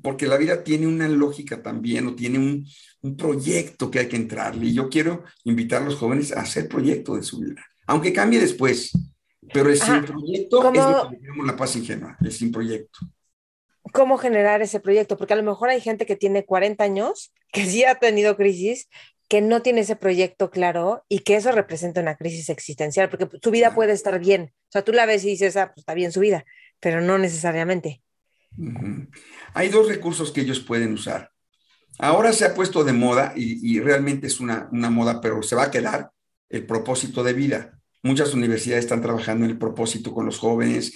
[0.00, 2.64] porque la vida tiene una lógica también o tiene un,
[3.00, 4.66] un, proyecto que hay que entrarle.
[4.66, 8.38] Y yo quiero invitar a los jóvenes a hacer proyecto de su vida, aunque cambie
[8.38, 8.92] después,
[9.52, 12.98] pero el sin proyecto es lo que llamamos la paz ingenua, el sin proyecto.
[13.92, 15.16] ¿Cómo generar ese proyecto?
[15.16, 18.88] Porque a lo mejor hay gente que tiene 40 años, que sí ha tenido crisis,
[19.28, 23.50] que no tiene ese proyecto claro y que eso representa una crisis existencial, porque su
[23.50, 24.52] vida puede estar bien.
[24.68, 26.44] O sea, tú la ves y dices, ah, pues está bien su vida,
[26.80, 28.02] pero no necesariamente.
[29.54, 31.30] Hay dos recursos que ellos pueden usar.
[31.98, 35.56] Ahora se ha puesto de moda y, y realmente es una, una moda, pero se
[35.56, 36.10] va a quedar
[36.48, 37.78] el propósito de vida.
[38.06, 40.94] Muchas universidades están trabajando en el propósito con los jóvenes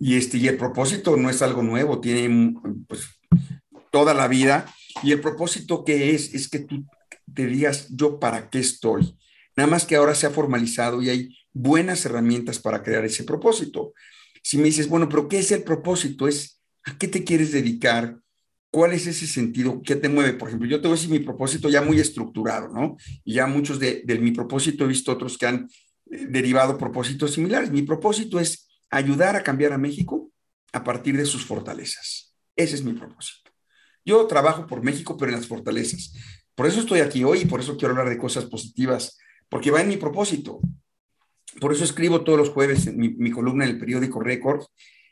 [0.00, 2.52] y, este, y el propósito no es algo nuevo, tiene
[2.88, 3.02] pues,
[3.92, 4.66] toda la vida.
[5.04, 6.84] Y el propósito que es, es que tú
[7.32, 9.16] te digas, yo para qué estoy.
[9.56, 13.92] Nada más que ahora se ha formalizado y hay buenas herramientas para crear ese propósito.
[14.42, 16.26] Si me dices, bueno, pero ¿qué es el propósito?
[16.26, 18.18] Es a qué te quieres dedicar,
[18.72, 20.32] cuál es ese sentido, qué te mueve.
[20.32, 22.96] Por ejemplo, yo te voy a decir mi propósito ya muy estructurado, ¿no?
[23.24, 25.68] Y ya muchos de, de mi propósito he visto otros que han
[26.10, 27.70] derivado propósitos similares.
[27.70, 30.30] Mi propósito es ayudar a cambiar a México
[30.72, 32.34] a partir de sus fortalezas.
[32.56, 33.50] Ese es mi propósito.
[34.04, 36.12] Yo trabajo por México, pero en las fortalezas.
[36.54, 39.18] Por eso estoy aquí hoy y por eso quiero hablar de cosas positivas,
[39.48, 40.60] porque va en mi propósito.
[41.60, 44.64] Por eso escribo todos los jueves en mi, columna en el periódico Record,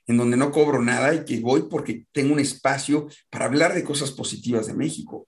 [0.06, 3.84] en donde no cobro nada y que voy porque tengo un espacio para hablar de
[3.84, 5.26] cosas positivas de México,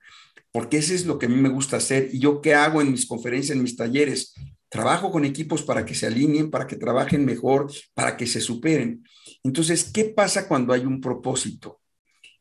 [0.53, 2.11] porque ese es lo que a mí me gusta hacer.
[2.13, 4.35] Y yo qué hago en mis conferencias, en mis talleres,
[4.69, 9.03] Trabajo con equipos para que se alineen, para que trabajen mejor, para que se superen.
[9.43, 11.81] Entonces, ¿qué pasa cuando hay un propósito?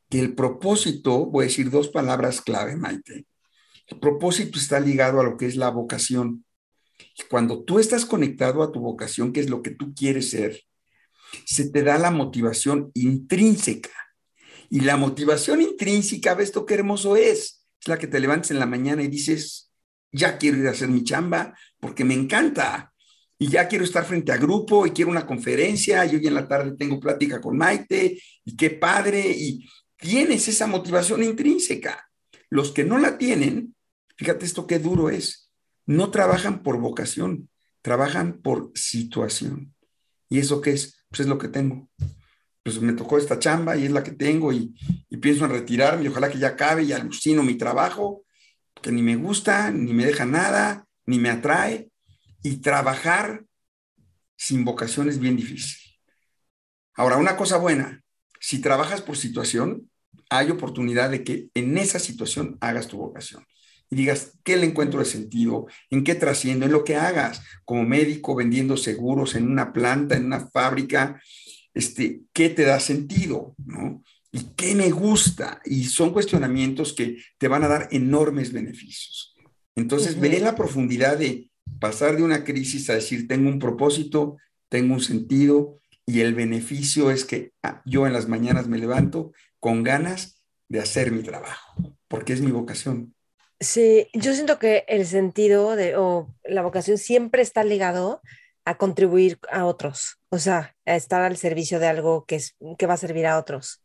[0.10, 3.26] Que el propósito, voy a decir dos palabras clave, Maite.
[3.88, 6.44] El propósito está ligado a lo que es la vocación.
[7.30, 10.62] Cuando tú estás conectado a tu vocación, que es lo que tú quieres ser,
[11.46, 13.92] se te da la motivación intrínseca.
[14.70, 17.66] Y la motivación intrínseca, ves tú qué hermoso es.
[17.80, 19.72] Es la que te levantes en la mañana y dices,
[20.12, 22.94] ya quiero ir a hacer mi chamba porque me encanta.
[23.40, 26.48] Y ya quiero estar frente a grupo y quiero una conferencia y hoy en la
[26.48, 29.30] tarde tengo plática con Maite y qué padre.
[29.30, 32.10] Y tienes esa motivación intrínseca.
[32.50, 33.76] Los que no la tienen,
[34.16, 35.52] fíjate esto qué duro es,
[35.86, 37.50] no trabajan por vocación,
[37.82, 39.74] trabajan por situación.
[40.30, 41.06] ¿Y eso qué es?
[41.10, 41.90] Pues es lo que tengo.
[42.64, 44.76] Pues me tocó esta chamba y es la que tengo y,
[45.22, 48.24] pienso en retirarme y ojalá que ya acabe y alucino mi trabajo,
[48.82, 51.90] que ni me gusta, ni me deja nada, ni me atrae.
[52.44, 53.44] Y trabajar
[54.38, 55.80] sin vocación es bien difícil.
[56.94, 58.04] Ahora, una cosa buena,
[58.40, 59.90] si trabajas por situación,
[60.30, 63.46] hay oportunidad de que en esa situación hagas tu vocación
[63.90, 65.68] y digas, ¿qué le encuentro de sentido?
[65.90, 66.66] ¿En qué trasciendo?
[66.66, 71.22] En lo que hagas, como médico, vendiendo seguros en una planta, en una fábrica,
[71.74, 73.56] este, ¿qué te da sentido?
[73.66, 74.04] ¿no?
[74.32, 75.62] ¿Y qué me gusta?
[75.66, 79.27] Y son cuestionamientos que te van a dar enormes beneficios.
[79.78, 84.38] Entonces, veré la profundidad de pasar de una crisis a decir, tengo un propósito,
[84.70, 89.34] tengo un sentido, y el beneficio es que ah, yo en las mañanas me levanto
[89.60, 93.14] con ganas de hacer mi trabajo, porque es mi vocación.
[93.60, 98.22] Sí, yo siento que el sentido de, o la vocación siempre está ligado
[98.66, 102.88] a contribuir a otros, o sea, a estar al servicio de algo que, es, que
[102.88, 103.84] va a servir a otros,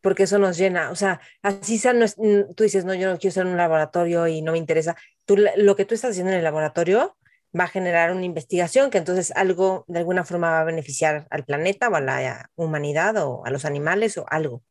[0.00, 2.06] porque eso nos llena, o sea, así sea, no
[2.54, 5.76] tú dices, no, yo no quiero en un laboratorio y no me interesa, tú, lo
[5.76, 7.16] que tú estás haciendo en el laboratorio
[7.58, 11.44] va a generar una investigación que entonces algo de alguna forma va a beneficiar al
[11.44, 14.62] planeta o a la humanidad o a los animales o algo.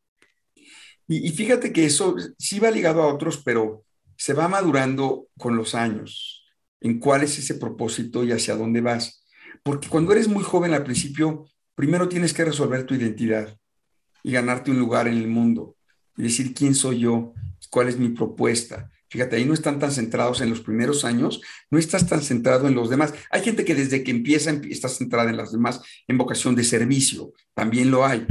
[1.07, 3.85] Y, y fíjate que eso sí va ligado a otros, pero
[4.17, 6.43] se va madurando con los años
[6.81, 9.25] en cuál es ese propósito y hacia dónde vas.
[9.63, 13.57] Porque cuando eres muy joven al principio, primero tienes que resolver tu identidad
[14.21, 15.77] y ganarte un lugar en el mundo
[16.17, 17.33] y decir quién soy yo,
[17.69, 18.91] cuál es mi propuesta.
[19.13, 22.73] Fíjate, ahí no están tan centrados en los primeros años, no estás tan centrado en
[22.73, 23.13] los demás.
[23.29, 27.31] Hay gente que desde que empieza está centrada en las demás en vocación de servicio,
[27.53, 28.25] también lo hay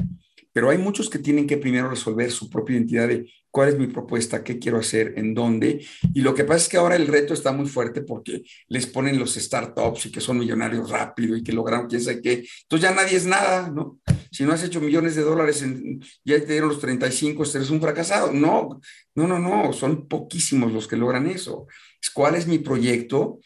[0.53, 3.87] pero hay muchos que tienen que primero resolver su propia identidad de cuál es mi
[3.87, 5.87] propuesta, qué quiero hacer, en dónde.
[6.15, 9.19] Y lo que pasa es que ahora el reto está muy fuerte porque les ponen
[9.19, 12.45] los startups y que son millonarios rápido y que lograron quién sabe qué.
[12.63, 13.99] Entonces ya nadie es nada, ¿no?
[14.31, 17.81] Si no has hecho millones de dólares, en, ya te dieron los 35, eres un
[17.81, 18.33] fracasado.
[18.33, 18.81] No,
[19.15, 21.67] no, no, no, son poquísimos los que logran eso.
[22.15, 23.41] ¿Cuál es mi proyecto?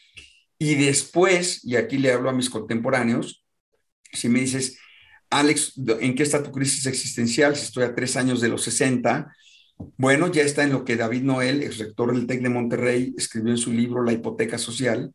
[0.57, 3.43] Y después, y aquí le hablo a mis contemporáneos,
[4.11, 4.79] si me dices,
[5.29, 7.55] Alex, ¿en qué está tu crisis existencial?
[7.55, 9.33] Si estoy a tres años de los 60.
[9.97, 13.51] Bueno, ya está en lo que David Noel, ex rector del TEC de Monterrey, escribió
[13.51, 15.13] en su libro La hipoteca social,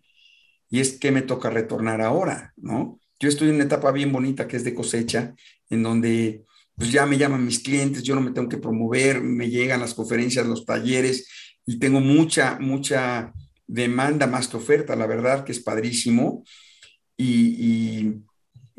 [0.71, 3.01] y es que me toca retornar ahora, ¿no?
[3.19, 5.35] Yo estoy en una etapa bien bonita que es de cosecha,
[5.71, 6.45] en donde
[6.77, 9.95] pues ya me llaman mis clientes, yo no me tengo que promover, me llegan las
[9.95, 11.29] conferencias, los talleres,
[11.67, 13.33] y tengo mucha, mucha
[13.67, 16.45] demanda más que oferta, la verdad que es padrísimo.
[17.17, 18.23] y y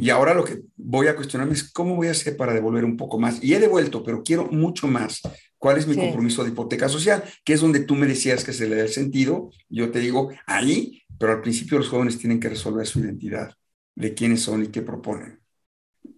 [0.10, 3.20] ahora lo que voy a cuestionarme es cómo voy a hacer para devolver un poco
[3.20, 3.44] más.
[3.44, 5.22] Y he devuelto, pero quiero mucho más.
[5.58, 7.24] ¿Cuál es mi compromiso de hipoteca social?
[7.46, 9.50] Que es donde tú me decías que se le da el sentido.
[9.70, 13.56] Yo te digo, ahí, pero al principio los jóvenes tienen que resolver su identidad,
[13.96, 15.40] de quiénes son y qué proponen.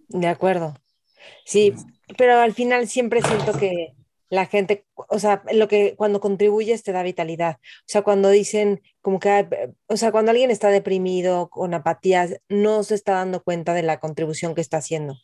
[0.08, 0.74] De acuerdo.
[1.44, 1.74] Sí,
[2.18, 3.94] pero al final siempre siento que
[4.28, 7.58] la gente, o sea, lo que cuando contribuyes te da vitalidad.
[7.60, 9.48] O sea, cuando dicen como que,
[9.86, 14.00] o sea, cuando alguien está deprimido, con apatía, no se está dando cuenta de la
[14.00, 15.16] contribución que está haciendo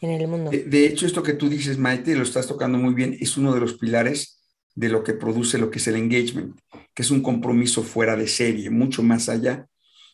[0.00, 0.50] en el mundo.
[0.50, 3.60] De, hecho, esto que tú dices, Maite, lo estás tocando muy bien, es uno de
[3.60, 4.40] los pilares
[4.74, 6.56] de lo que produce lo que es el engagement,
[6.94, 9.66] que es un compromiso fuera de serie, mucho más allá.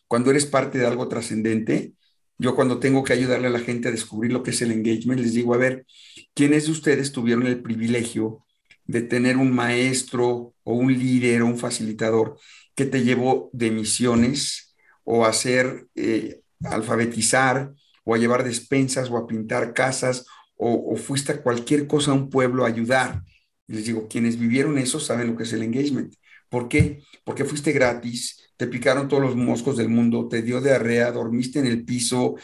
[0.07, 1.93] Cuando eres parte de algo trascendente,
[2.37, 5.21] yo cuando tengo que ayudarle a la gente a descubrir lo que es el engagement,
[5.21, 5.85] les digo, a ver,
[6.33, 8.45] ¿quiénes de ustedes tuvieron el privilegio
[8.85, 12.37] de tener un maestro o un líder o un facilitador
[12.75, 19.17] que te llevó de misiones o a hacer, eh, alfabetizar o a llevar despensas o
[19.17, 20.25] a pintar casas
[20.57, 23.21] o, o, fuiste a cualquier cosa a un pueblo a ayudar?
[23.67, 26.13] Y les digo, quienes vivieron eso saben lo que es el engagement.
[26.55, 27.03] ¿Por qué?
[27.25, 31.65] Porque fuiste gratis, te picaron todos los moscos del mundo, te dio diarrea, dormiste en
[31.65, 32.37] el piso,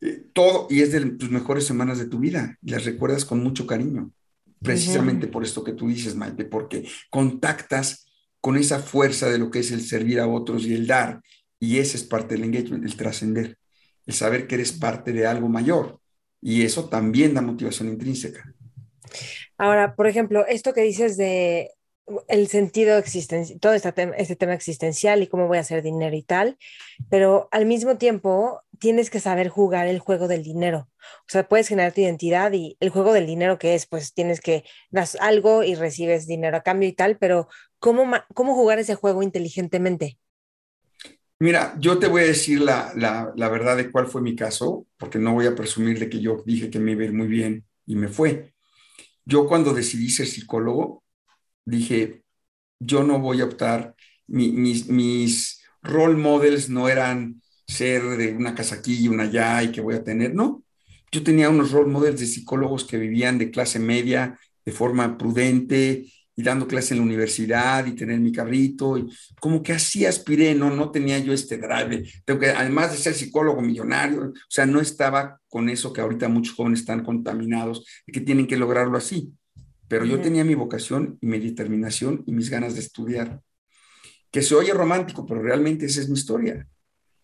[0.00, 3.64] eh, todo, y es de tus mejores semanas de tu vida, las recuerdas con mucho
[3.64, 4.10] cariño,
[4.60, 9.60] precisamente por esto que tú dices, Maite, porque contactas con esa fuerza de lo que
[9.60, 11.20] es el servir a otros y el dar,
[11.60, 13.58] y ese es parte del engagement, el trascender,
[14.06, 16.00] el saber que eres parte de algo mayor,
[16.42, 18.52] y eso también da motivación intrínseca.
[19.56, 21.70] Ahora, por ejemplo, esto que dices de
[22.28, 26.14] el sentido existencial, todo este tema, este tema existencial y cómo voy a hacer dinero
[26.14, 26.56] y tal,
[27.10, 30.88] pero al mismo tiempo tienes que saber jugar el juego del dinero.
[30.98, 34.40] O sea, puedes generar tu identidad y el juego del dinero que es, pues tienes
[34.40, 38.94] que das algo y recibes dinero a cambio y tal, pero ¿cómo, cómo jugar ese
[38.94, 40.18] juego inteligentemente?
[41.38, 44.86] Mira, yo te voy a decir la, la, la, verdad de cuál fue mi caso,
[44.96, 47.26] porque no voy a presumir de que yo dije que me iba a ir muy
[47.26, 48.54] bien y me fue.
[49.26, 51.02] Yo cuando decidí ser psicólogo,
[51.66, 52.22] dije,
[52.80, 53.94] yo no voy a optar,
[54.26, 59.72] mis, mis role models no eran ser de una casa aquí y una allá y
[59.72, 60.62] que voy a tener, no.
[61.12, 66.06] Yo tenía unos role models de psicólogos que vivían de clase media de forma prudente
[66.38, 69.08] y dando clase en la universidad y tener mi carrito y
[69.40, 73.14] como que así aspiré, no, no tenía yo este drive, tengo que, además de ser
[73.14, 78.12] psicólogo millonario, o sea, no estaba con eso que ahorita muchos jóvenes están contaminados y
[78.12, 79.32] que tienen que lograrlo así
[79.88, 83.40] pero yo tenía mi vocación y mi determinación y mis ganas de estudiar.
[84.30, 86.66] Que se oye romántico, pero realmente esa es mi historia.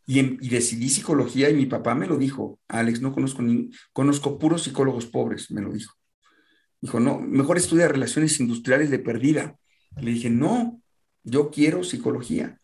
[0.06, 4.62] Y, decidí psicología y mi papá me lo dijo, Alex, no conozco ni, conozco puros
[4.62, 5.94] psicólogos pobres, me lo dijo.
[6.80, 9.56] Dijo, no, mejor estudia relaciones industriales de perdida.
[10.00, 10.80] Le dije, no,
[11.22, 12.60] yo quiero psicología.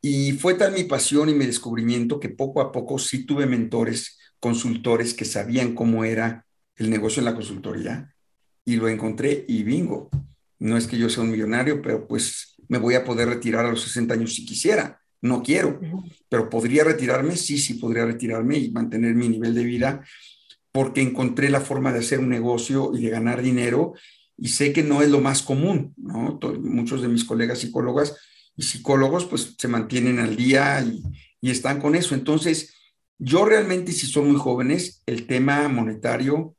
[0.00, 4.18] Y fue tal mi pasión y mi descubrimiento que poco a poco sí tuve mentores,
[4.38, 8.13] consultores que sabían cómo era el negocio en la consultoría
[8.64, 10.10] y lo encontré y bingo.
[10.58, 13.70] No es que yo sea un millonario, pero pues me voy a poder retirar a
[13.70, 15.00] los 60 años si quisiera.
[15.20, 15.80] No quiero,
[16.28, 20.04] pero podría retirarme, sí, sí podría retirarme y mantener mi nivel de vida
[20.70, 23.94] porque encontré la forma de hacer un negocio y de ganar dinero
[24.36, 26.38] y sé que no es lo más común, ¿no?
[26.60, 28.16] Muchos de mis colegas psicólogas
[28.56, 31.02] y psicólogos pues se mantienen al día y,
[31.40, 32.14] y están con eso.
[32.14, 32.74] Entonces,
[33.18, 36.54] yo realmente si son muy jóvenes, el tema monetario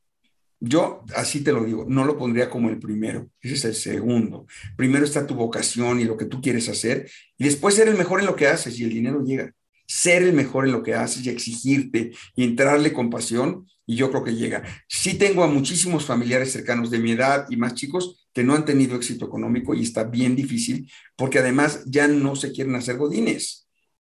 [0.60, 4.48] yo, así te lo digo, no lo pondría como el primero, ese es el segundo.
[4.76, 8.20] Primero está tu vocación y lo que tú quieres hacer, y después ser el mejor
[8.20, 9.52] en lo que haces y el dinero llega.
[9.88, 14.10] Ser el mejor en lo que haces y exigirte y entrarle con pasión, y yo
[14.10, 14.64] creo que llega.
[14.88, 18.66] Sí tengo a muchísimos familiares cercanos de mi edad y más chicos que no han
[18.66, 23.68] tenido éxito económico y está bien difícil porque además ya no se quieren hacer godines.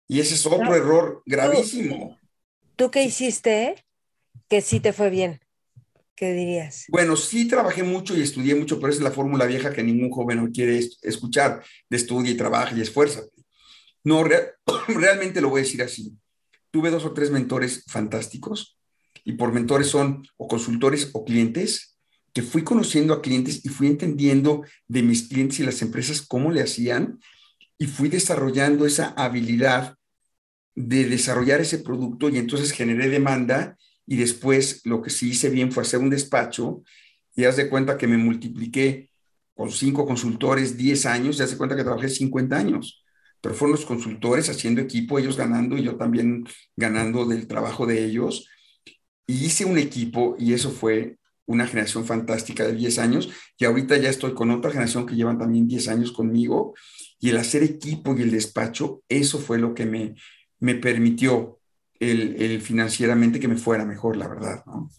[0.07, 2.19] Y ese es otro error gravísimo.
[2.77, 3.85] ¿Tú qué hiciste
[4.49, 5.41] que sí te fue bien?
[6.17, 6.85] ¿Qué dirías?
[6.89, 10.11] Bueno, sí trabajé mucho y estudié mucho, pero esa es la fórmula vieja que ningún
[10.11, 13.23] joven quiere escuchar, de estudia y trabaja y esfuerza.
[14.05, 14.23] No,
[14.89, 16.17] realmente lo voy a decir así.
[16.71, 18.79] Tuve dos o tres mentores fantásticos
[19.25, 21.99] y por mentores son o consultores o clientes
[22.33, 26.51] que fui conociendo a clientes y fui entendiendo de mis clientes y las empresas cómo
[26.51, 27.21] le hacían
[27.79, 29.97] y fui desarrollando esa habilidad
[30.75, 35.73] de desarrollar ese producto y entonces generé demanda y después lo que sí hice bien
[35.73, 36.83] fue hacer un despacho
[37.35, 39.11] y haz de cuenta que me multipliqué
[39.55, 43.05] con cinco consultores 10 años, ya se cuenta que trabajé 50 años,
[43.41, 48.05] pero fueron los consultores haciendo equipo, ellos ganando y yo también ganando del trabajo de
[48.05, 48.49] ellos.
[49.27, 53.31] Y hice un equipo y eso fue una generación fantástica de 10 años.
[53.59, 56.75] Y ahorita ya estoy con otra generación que llevan también 10 años conmigo.
[57.21, 60.15] Y el hacer equipo y el despacho, eso fue lo que me,
[60.59, 61.61] me permitió
[62.11, 64.91] el, financieramente que me fuera mejor, la verdad, ¿no?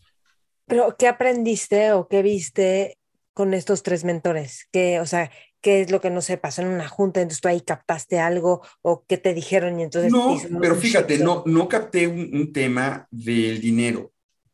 [0.68, 2.98] Pero, ¿qué aprendiste o qué viste
[3.34, 4.68] con estos tres mentores?
[4.72, 7.22] ¿Qué, o sea, qué es lo que no se pasó en una junta?
[7.22, 10.12] Entonces tú ahí captaste algo o qué te dijeron y entonces...
[10.12, 14.12] No, pero fíjate, no, no capté un, tema del dinero,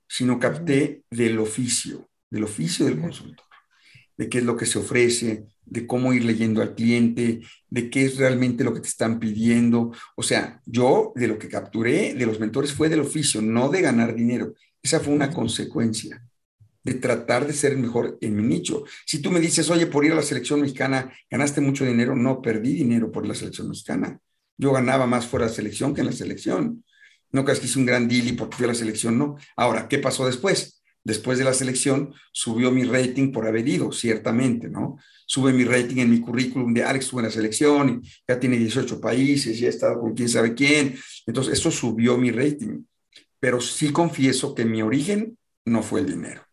[0.08, 3.46] sino capté del oficio, del oficio del consultor,
[4.18, 8.04] de qué es lo que se ofrece, de cómo ir leyendo al cliente, de qué
[8.04, 9.94] es realmente lo que te están pidiendo.
[10.18, 13.82] O sea, yo de lo que capturé de los mentores fue del oficio, no de
[13.82, 14.54] ganar dinero.
[14.84, 16.22] Esa fue una consecuencia
[16.84, 18.84] de tratar de ser mejor en mi nicho.
[19.06, 22.42] Si tú me dices, oye, por ir a la selección mexicana, ganaste mucho dinero, no,
[22.42, 24.20] perdí dinero por la selección mexicana.
[24.58, 26.84] Yo ganaba más fuera de la selección que en la selección.
[27.32, 29.38] No creas que hice un gran deal y porque fui a la selección, no.
[29.56, 30.81] Ahora, ¿qué pasó después?
[31.04, 34.98] Después de la selección subió mi rating por haber ido, ciertamente, ¿no?
[35.32, 38.58] sube mi rating en mi currículum de Alex estuvo en la selección, y ya tiene
[38.58, 41.00] 18 países, ya ha con quién sabe quién.
[41.26, 42.84] Entonces, eso subió mi rating.
[43.40, 46.46] Pero sí confieso que mi origen no fue el dinero.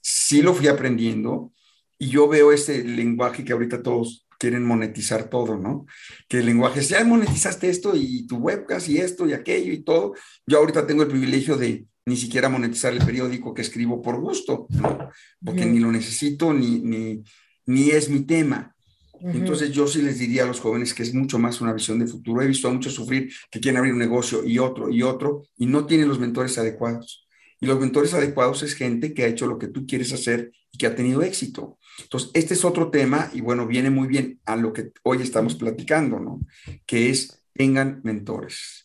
[0.00, 1.52] Sí lo fui aprendiendo
[1.98, 5.84] y yo veo ese lenguaje que ahorita todos quieren monetizar todo, ¿no?
[6.26, 9.82] Que el lenguaje es, ya monetizaste esto y tu webcast y esto y aquello y
[9.82, 10.14] todo.
[10.46, 14.66] Yo ahorita tengo el privilegio de ni siquiera monetizar el periódico que escribo por gusto,
[14.70, 15.10] ¿no?
[15.42, 17.24] Porque ni lo necesito, ni, ni,
[17.66, 18.74] ni es mi tema.
[19.20, 22.06] Entonces yo sí les diría a los jóvenes que es mucho más una visión de
[22.06, 22.42] futuro.
[22.42, 25.64] He visto a muchos sufrir que quieren abrir un negocio y otro y otro y
[25.64, 27.26] no tienen los mentores adecuados.
[27.58, 30.76] Y los mentores adecuados es gente que ha hecho lo que tú quieres hacer y
[30.76, 31.78] que ha tenido éxito.
[32.02, 35.54] Entonces, este es otro tema y bueno, viene muy bien a lo que hoy estamos
[35.54, 36.40] platicando, ¿no?
[36.84, 38.83] Que es, tengan mentores.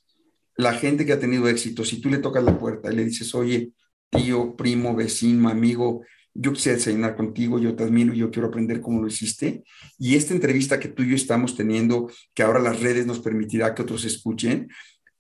[0.60, 3.34] La gente que ha tenido éxito, si tú le tocas la puerta y le dices,
[3.34, 3.72] oye,
[4.10, 6.03] tío, primo, vecino, amigo,
[6.34, 9.64] yo quisiera desayunar contigo, yo te admiro, yo quiero aprender cómo lo hiciste.
[9.97, 13.74] Y esta entrevista que tú y yo estamos teniendo, que ahora las redes nos permitirá
[13.74, 14.68] que otros escuchen,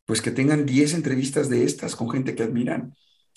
[0.03, 2.93] pues que tengan 10 entrevistas de estas con gente que admiran,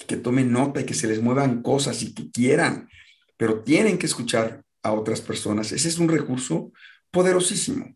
[0.08, 2.88] que tomen nota y que se les muevan cosas y que quieran,
[3.36, 5.70] pero tienen que escuchar a otras personas.
[5.70, 6.72] Ese es un recurso
[7.12, 7.94] poderosísimo.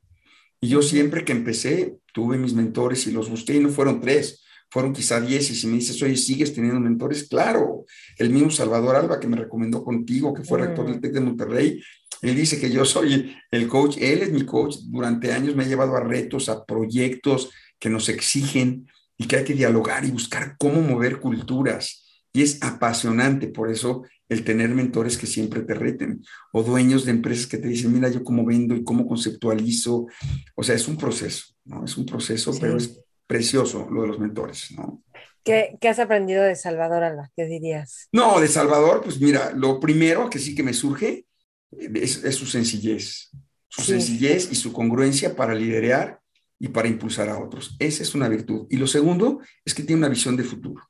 [0.61, 4.43] Y yo siempre que empecé, tuve mis mentores y los busqué y no fueron tres,
[4.71, 7.29] fueron quizá 10 y si me dices, oye, ¿sigues teniendo mentores?
[7.29, 7.85] Claro,
[8.17, 11.83] el mismo Salvador Alba que me recomendó contigo, que fue rector del TEC de Monterrey,
[12.23, 15.69] él dice que yo soy el coach, él es mi coach, durante años me ha
[15.69, 18.89] llevado a retos, a proyectos que nos exigen
[19.19, 22.25] y que hay que dialogar y buscar cómo mover culturas.
[22.33, 27.13] Y es apasionante, por eso el tener mentores que siempre te reten o dueños de
[27.13, 30.07] empresas que te dicen, mira, yo cómo vendo y cómo conceptualizo.
[30.55, 31.85] O sea, es un proceso, ¿no?
[31.85, 35.03] Es un proceso, pero es precioso lo de los mentores, ¿no?
[35.47, 37.31] ¿Qué, has aprendido de Salvador Alba?
[37.37, 38.09] ¿Qué dirías?
[38.11, 41.25] No, de Salvador, pues mira, lo primero que sí que me surge
[41.71, 43.31] es, su sencillez,
[43.69, 46.21] su sencillez y su congruencia para liderar
[46.59, 47.77] y para impulsar a otros.
[47.79, 48.67] Esa es una virtud.
[48.71, 50.83] Y lo segundo es que tiene una visión de futuro.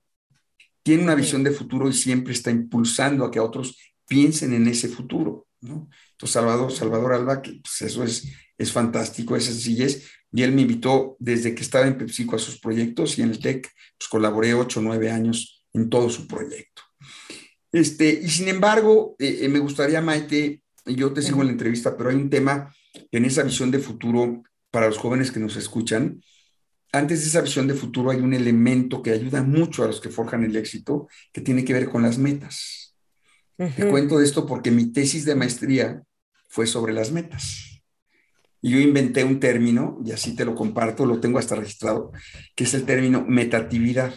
[0.87, 3.76] Tiene una visión de futuro y siempre está impulsando a que otros
[4.07, 5.49] piensen en ese futuro.
[5.61, 5.89] ¿no?
[6.12, 10.62] Entonces, Salvador, Salvador Alba, que pues eso es, es fantástico, esa sencillez, y él me
[10.62, 13.68] invitó desde que estaba en PepsiCo a sus proyectos y en el TEC,
[13.99, 16.82] pues colaboré ocho o nueve años en todo su proyecto.
[17.72, 21.97] Este, y sin embargo, eh, eh, me gustaría, Maite, yo te sigo en la entrevista,
[21.97, 22.72] pero hay un tema
[23.11, 26.22] en esa visión de futuro para los jóvenes que nos escuchan.
[26.97, 30.09] Antes de esa visión de futuro hay un elemento que ayuda mucho a los que
[30.09, 32.97] forjan el éxito, que tiene que ver con las metas.
[33.59, 36.03] Te cuento esto porque mi tesis de maestría
[36.49, 37.82] fue sobre las metas.
[38.62, 42.12] Y yo inventé un término, y así te lo comparto, lo tengo hasta registrado,
[42.55, 44.14] que es el término metatividad.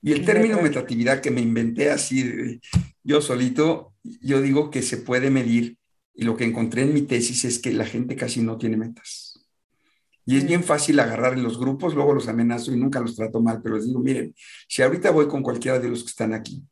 [0.00, 2.60] Y el término metatividad que me inventé así,
[3.02, 5.78] yo solito, yo digo que se puede medir,
[6.14, 9.25] y lo que encontré en mi tesis es que la gente casi no tiene metas.
[10.26, 13.40] Y es bien fácil agarrar en los grupos, luego los amenazo y nunca los trato
[13.40, 14.34] mal, pero les digo, miren,
[14.68, 16.62] si ahorita voy con cualquiera de los que están aquí,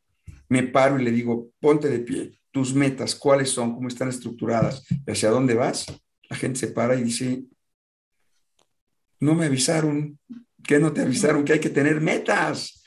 [0.48, 4.84] me paro y le digo, ponte de pie, tus metas, cuáles son, cómo están estructuradas,
[5.06, 5.86] hacia dónde vas,
[6.28, 7.44] la gente se para y dice,
[9.20, 10.18] no me avisaron,
[10.64, 12.82] que no te avisaron, que hay que tener metas.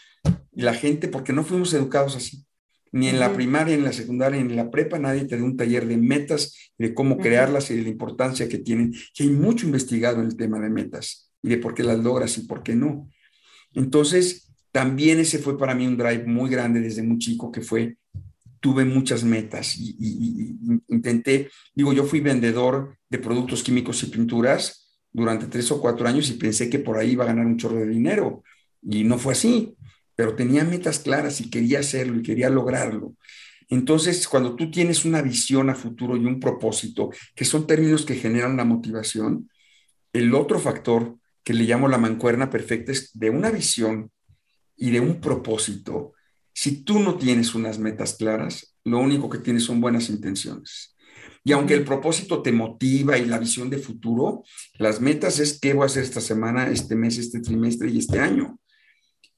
[0.51, 2.46] Y la gente, porque no fuimos educados así,
[2.91, 5.43] ni en la primaria, ni en la secundaria, ni en la prepa, nadie te da
[5.43, 8.93] un taller de metas, de cómo crearlas y de la importancia que tienen.
[9.17, 12.38] Y hay mucho investigado en el tema de metas y de por qué las logras
[12.38, 13.09] y por qué no.
[13.73, 17.97] Entonces, también ese fue para mí un drive muy grande desde muy chico, que fue
[18.59, 20.57] tuve muchas metas y,
[20.88, 26.29] intenté, digo, yo fui vendedor de productos químicos y pinturas durante tres o cuatro años
[26.29, 28.43] y pensé que por ahí iba a ganar un chorro de dinero
[28.81, 29.76] y no fue así,
[30.18, 33.15] pero tenía metas claras y quería hacerlo y quería lograrlo.
[33.70, 38.15] Entonces, cuando tú tienes una visión a futuro y un propósito, que son términos que
[38.15, 39.49] generan la motivación,
[40.11, 41.15] el otro factor
[41.45, 44.11] que le llamo la mancuerna perfecta es de una visión
[44.76, 46.11] y de un propósito
[46.59, 50.95] si tú no tienes unas metas claras, lo único que tienes son buenas intenciones.
[51.43, 54.43] Y aunque el propósito te motiva y la visión de futuro,
[54.80, 58.20] las metas es qué voy a hacer esta semana, este mes, este trimestre y este
[58.20, 58.59] año.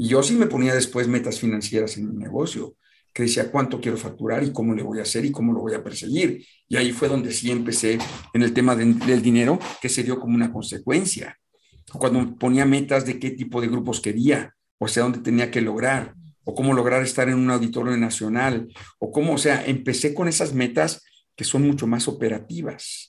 [0.01, 2.77] Y yo sí me ponía después metas financieras en mi negocio,
[3.13, 5.73] que decía cuánto quiero facturar y cómo le voy a hacer y cómo lo voy
[5.73, 6.45] a perseguir.
[6.69, 7.99] Y ahí fue donde sí empecé
[8.33, 11.37] en el tema del dinero, que se dio como una consecuencia.
[11.91, 16.15] Cuando ponía metas de qué tipo de grupos quería, o sea, dónde tenía que lograr
[16.45, 18.69] o cómo lograr estar en un auditorio nacional,
[18.99, 21.03] o cómo, o sea, empecé con esas metas
[21.35, 23.08] que son mucho más operativas.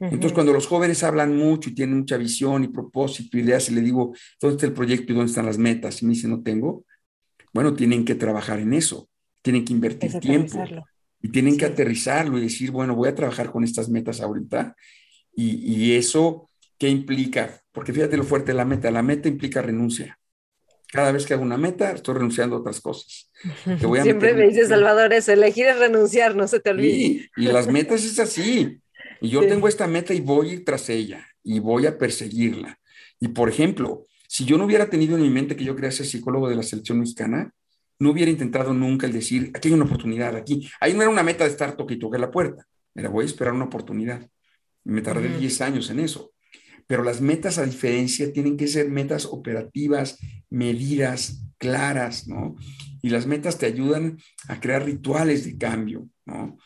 [0.00, 3.80] Entonces, cuando los jóvenes hablan mucho y tienen mucha visión y propósito, ideas, y le
[3.80, 6.02] digo, ¿dónde está el proyecto y dónde están las metas?
[6.02, 6.84] Y me dice, no tengo.
[7.52, 9.08] Bueno, tienen que trabajar en eso,
[9.42, 10.62] tienen que invertir tiempo
[11.22, 14.76] y tienen que aterrizarlo y decir, bueno, voy a trabajar con estas metas ahorita.
[15.34, 17.60] Y, y eso, ¿qué implica?
[17.72, 18.90] Porque fíjate lo fuerte de la meta.
[18.90, 20.18] La meta implica renuncia.
[20.88, 23.30] Cada vez que hago una meta, estoy renunciando a otras cosas.
[24.02, 27.28] Siempre me dice Salvador eso, elegir es renunciar, no se te olvide.
[27.36, 28.80] y las metas es así.
[29.20, 32.78] Y yo tengo esta meta y voy tras ella y voy a perseguirla.
[33.20, 36.06] Y por ejemplo, si yo no hubiera tenido en mi mente que yo quería ser
[36.06, 37.52] psicólogo de la selección mexicana,
[37.98, 40.68] no hubiera intentado nunca el decir, aquí hay una oportunidad, aquí.
[40.80, 42.66] Ahí no era una meta de estar toque y toque la puerta.
[42.94, 44.28] Era voy a esperar una oportunidad.
[44.84, 46.32] Me tardé 10 años en eso
[46.86, 50.18] pero las metas a diferencia tienen que ser metas operativas,
[50.50, 52.54] medidas, claras, ¿no?
[53.02, 56.56] Y las metas te ayudan a crear rituales de cambio, ¿no?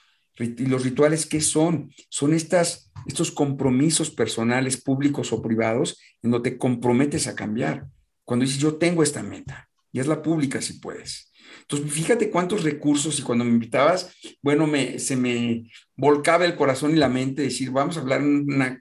[0.40, 1.92] ¿Y los rituales qué son?
[2.08, 7.86] Son estas, estos compromisos personales, públicos o privados, en donde te comprometes a cambiar.
[8.24, 11.32] Cuando dices, yo tengo esta meta, y es la pública si puedes.
[11.62, 16.92] Entonces, fíjate cuántos recursos y cuando me invitabas, bueno, me, se me volcaba el corazón
[16.92, 18.80] y la mente decir, vamos a hablar en una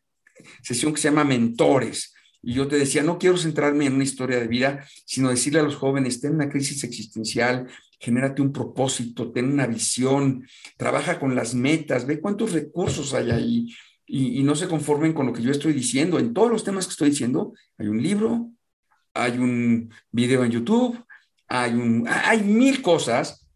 [0.61, 2.13] sesión que se llama Mentores.
[2.41, 5.63] Y yo te decía, no quiero centrarme en una historia de vida, sino decirle a
[5.63, 7.67] los jóvenes, ten una crisis existencial,
[7.99, 10.47] genérate un propósito, ten una visión,
[10.77, 13.67] trabaja con las metas, ve cuántos recursos hay ahí
[14.11, 16.17] y, no se conformen con lo que yo estoy diciendo.
[16.17, 18.51] En todos los temas que estoy diciendo, hay un libro,
[19.13, 21.03] hay un video en YouTube,
[21.47, 23.47] hay, un, hay mil cosas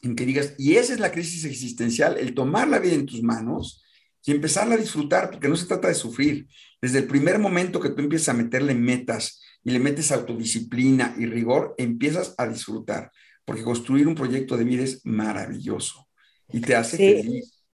[0.00, 3.22] en que digas, y esa es la crisis existencial, el tomar la vida en tus
[3.22, 3.84] manos
[4.24, 6.46] y empezarla a disfrutar, porque no se trata de sufrir.
[6.80, 11.26] Desde el primer momento que tú empiezas a meterle metas y le metes autodisciplina y
[11.26, 13.10] rigor, empiezas a disfrutar,
[13.50, 16.06] porque construir un proyecto de vida es maravilloso
[16.52, 17.64] y te hace feliz.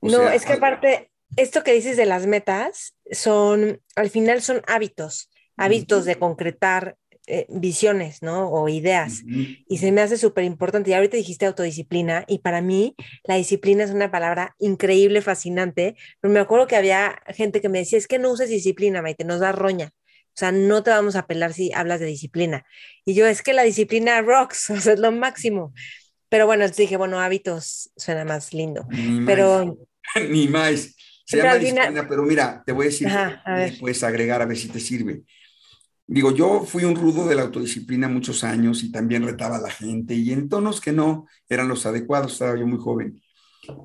[0.00, 5.32] no, es que aparte, esto que dices de las metas son, al final son hábitos,
[5.56, 8.48] hábitos de concretar eh, visiones, ¿no?
[8.48, 9.24] O ideas.
[9.26, 10.90] Y se me hace súper importante.
[10.90, 15.96] Y ahorita dijiste autodisciplina y para mí la disciplina es una palabra increíble, fascinante.
[16.20, 19.24] Pero me acuerdo que había gente que me decía, es que no uses disciplina, Maite,
[19.24, 19.90] nos da roña.
[20.34, 22.66] O sea, no te vamos a pelar si hablas de disciplina.
[23.04, 25.72] Y yo, es que la disciplina rocks, o sea, es lo máximo.
[26.28, 28.86] Pero bueno, dije, bueno, hábitos suena más lindo.
[28.90, 29.66] Ni pero...
[29.66, 30.24] Más.
[30.28, 30.96] Ni más.
[31.24, 34.58] Se llama disciplina, pero mira, te voy a decir, Ajá, a puedes agregar a ver
[34.58, 35.22] si te sirve.
[36.06, 39.70] Digo, yo fui un rudo de la autodisciplina muchos años y también retaba a la
[39.70, 43.22] gente y en tonos que no eran los adecuados, estaba yo muy joven.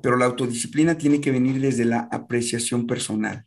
[0.02, 3.46] Pero la autodisciplina tiene que venir desde la apreciación personal.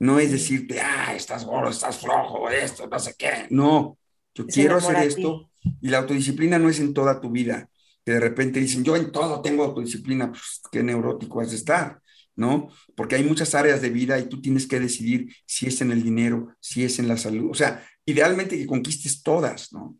[0.00, 3.46] No es decirte, ah, estás gordo, estás flojo, esto, no sé qué.
[3.50, 3.98] No,
[4.34, 7.68] yo quiero hacer esto y la autodisciplina no es en toda tu vida.
[8.04, 12.00] Que de repente dicen, yo en todo tengo autodisciplina, pues qué neurótico has de estar.
[12.40, 12.70] ¿no?
[12.96, 16.02] Porque hay muchas áreas de vida y tú tienes que decidir si es en el
[16.02, 19.98] dinero, si es en la salud, o sea, idealmente que conquistes todas, ¿no?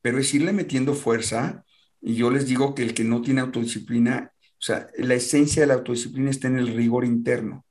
[0.00, 1.64] Pero es irle metiendo fuerza
[2.00, 5.66] y yo les digo que el que no tiene autodisciplina, o sea, la esencia de
[5.66, 7.64] la autodisciplina está en el rigor interno.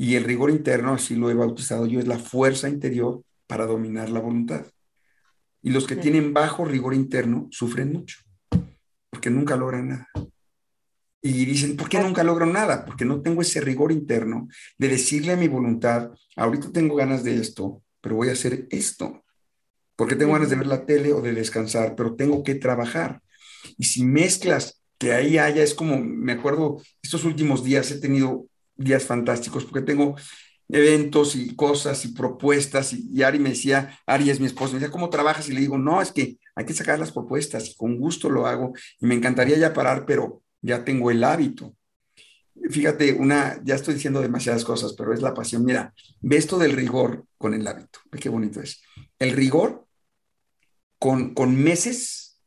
[0.00, 4.08] Y el rigor interno, así lo he bautizado yo, es la fuerza interior para dominar
[4.10, 4.64] la voluntad.
[5.60, 8.18] Y los que tienen bajo rigor interno sufren mucho,
[9.10, 10.08] porque nunca logran nada.
[11.20, 12.84] Y dicen, ¿por qué nunca logro nada?
[12.84, 14.46] Porque no tengo ese rigor interno
[14.78, 19.24] de decirle a mi voluntad, ahorita tengo ganas de esto, pero voy a hacer esto.
[19.96, 23.20] Porque tengo ganas de ver la tele o de descansar, pero tengo que trabajar.
[23.76, 28.47] Y si mezclas que ahí haya, es como, me acuerdo, estos últimos días he tenido
[28.78, 30.16] días fantásticos porque tengo
[30.68, 32.92] eventos y cosas y propuestas.
[32.92, 35.48] Y, Ari me decía, Ari es mi esposa, me decía, ¿cómo trabajas?
[35.48, 38.46] Y le digo, no, es que hay que sacar las propuestas y con gusto lo
[38.46, 38.72] hago.
[39.00, 41.74] Y me encantaría ya parar, pero ya tengo el hábito.
[42.70, 45.64] Fíjate, una, ya estoy diciendo demasiadas cosas, pero es la pasión.
[45.64, 48.00] Mira, ve esto del rigor con el hábito.
[48.10, 48.82] Ve qué bonito es.
[49.18, 49.86] El rigor
[50.98, 52.42] con, con meses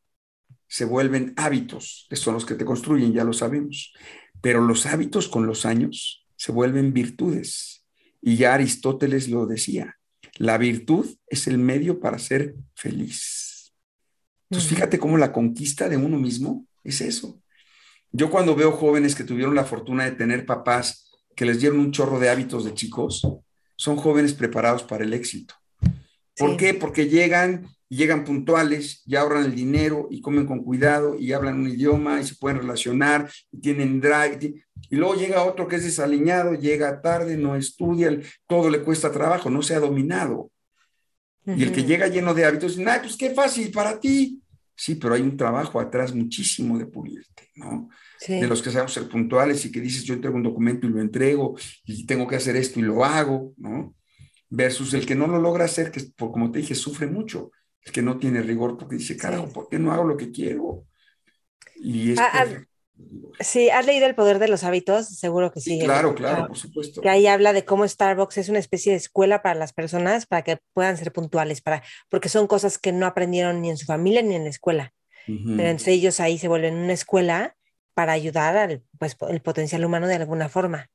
[0.67, 3.93] se vuelven hábitos, que son los que te construyen, ya lo sabemos.
[4.41, 7.85] Pero los hábitos con los años se vuelven virtudes.
[8.19, 9.99] Y ya Aristóteles lo decía,
[10.37, 13.75] la virtud es el medio para ser feliz.
[14.49, 17.39] Entonces, fíjate cómo la conquista de uno mismo es eso.
[18.11, 21.91] Yo cuando veo jóvenes que tuvieron la fortuna de tener papás que les dieron un
[21.91, 23.21] chorro de hábitos de chicos,
[23.75, 25.53] son jóvenes preparados para el éxito.
[26.35, 26.73] ¿Por qué?
[26.73, 31.59] Porque llegan y llegan puntuales y ahorran el dinero y comen con cuidado y hablan
[31.59, 34.63] un idioma y se pueden relacionar y tienen drive.
[34.89, 38.17] Y luego llega otro que es desaliñado, llega tarde, no estudia,
[38.47, 40.49] todo le cuesta trabajo, no se ha dominado.
[41.45, 44.41] Y el que llega lleno de hábitos, dice, pues qué fácil para ti.
[44.73, 47.89] Sí, pero hay un trabajo atrás muchísimo de pulirte, ¿no?
[48.25, 51.01] De los que sabemos ser puntuales y que dices, yo entrego un documento y lo
[51.01, 53.93] entrego y tengo que hacer esto y lo hago, ¿no?
[54.49, 57.51] Versus el que no lo logra hacer, que por, como te dije, sufre mucho,
[57.85, 60.85] el que no tiene rigor porque dice, carajo, ¿por qué no hago lo que quiero?
[61.75, 62.45] Y es ah, ah,
[63.39, 65.07] Sí, ¿has leído El Poder de los Hábitos?
[65.07, 65.79] Seguro que sí.
[65.79, 67.01] claro, claro, por supuesto.
[67.01, 70.43] Que ahí habla de cómo Starbucks es una especie de escuela para las personas para
[70.43, 74.21] que puedan ser puntuales, para, porque son cosas que no aprendieron ni en su familia
[74.21, 74.93] ni en la escuela.
[75.25, 77.55] Pero entonces ellos ahí se vuelven una escuela
[77.93, 80.89] para ayudar al pues, el potencial humano de alguna forma.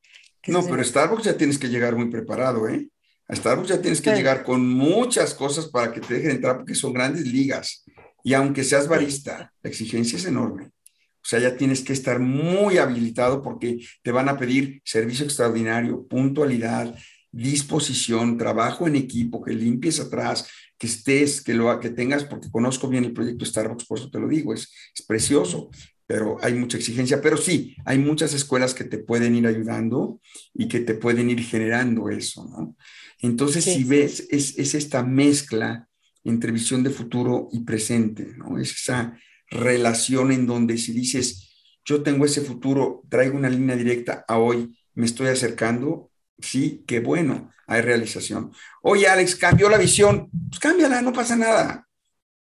[0.47, 2.89] No, pero Starbucks ya tienes que llegar muy preparado, ¿eh?
[3.29, 6.74] A Starbucks ya tienes que llegar con muchas cosas para que te dejen entrar porque
[6.74, 7.85] son grandes ligas.
[8.22, 10.66] Y aunque seas barista, la exigencia es enorme.
[10.66, 16.07] O sea, ya tienes que estar muy habilitado porque te van a pedir servicio extraordinario,
[16.07, 16.95] puntualidad,
[17.33, 20.49] disposición, trabajo en equipo, que limpies atrás,
[20.79, 24.20] que estés, que lo que tengas, porque conozco bien el proyecto Starbucks, por eso te
[24.20, 25.70] lo digo, es, es precioso,
[26.07, 27.21] pero hay mucha exigencia.
[27.21, 30.21] Pero sí, hay muchas escuelas que te pueden ir ayudando
[30.55, 32.77] y que te pueden ir generando eso, ¿no?
[33.21, 35.89] Entonces, si ves, es, es, esta mezcla
[36.23, 38.59] entre visión de futuro y presente, ¿no?
[38.59, 41.51] Es esa relación en donde si dices,
[41.85, 47.01] yo tengo ese futuro, traigo una línea directa a hoy, me estoy acercando, sí, qué
[47.01, 48.53] bueno, hay realización.
[48.83, 51.89] Oye, Alex, cambió la visión, pues cámbiala, no pasa nada.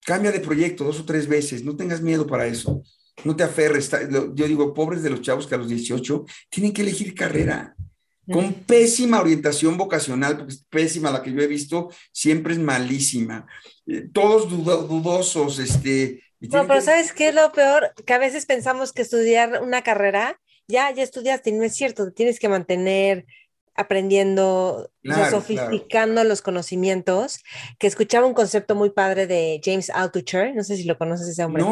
[0.06, 2.84] Cambia de proyecto dos o tres veces, no tengas miedo para eso.
[3.24, 3.90] No te aferres.
[4.34, 7.76] Yo digo, pobres de los chavos que a los 18 tienen que elegir carrera
[8.32, 13.46] con pésima orientación vocacional, porque es pésima la que yo he visto, siempre es malísima.
[13.86, 16.22] Eh, todos dudosos, este...
[16.40, 17.94] No, pero ¿sabes qué es lo peor?
[18.06, 22.12] Que a veces pensamos que estudiar una carrera, ya, ya estudiaste, y no es cierto,
[22.12, 23.26] tienes que mantener
[23.76, 24.92] aprendiendo,
[25.30, 27.40] sofisticando los conocimientos,
[27.80, 31.44] que escuchaba un concepto muy padre de James Altucher, no sé si lo conoces ese
[31.44, 31.64] hombre,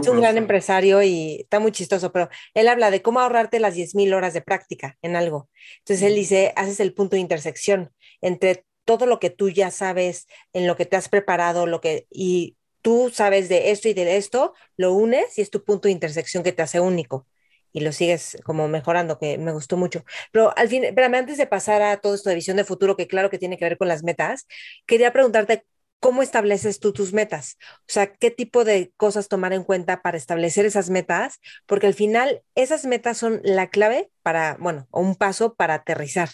[0.00, 3.76] es un gran empresario y está muy chistoso, pero él habla de cómo ahorrarte las
[3.76, 5.48] 10.000 horas de práctica en algo.
[5.80, 10.26] Entonces él dice, haces el punto de intersección entre todo lo que tú ya sabes,
[10.52, 14.16] en lo que te has preparado, lo que y tú sabes de esto y de
[14.16, 17.26] esto, lo unes y es tu punto de intersección que te hace único
[17.72, 20.04] y lo sigues como mejorando, que me gustó mucho.
[20.32, 23.06] Pero al fin, pero antes de pasar a todo esto de visión de futuro, que
[23.06, 24.46] claro que tiene que ver con las metas,
[24.86, 25.64] quería preguntarte
[26.00, 30.16] cómo estableces tú tus metas, o sea, qué tipo de cosas tomar en cuenta para
[30.16, 35.14] establecer esas metas, porque al final esas metas son la clave para, bueno, o un
[35.14, 36.30] paso para aterrizar.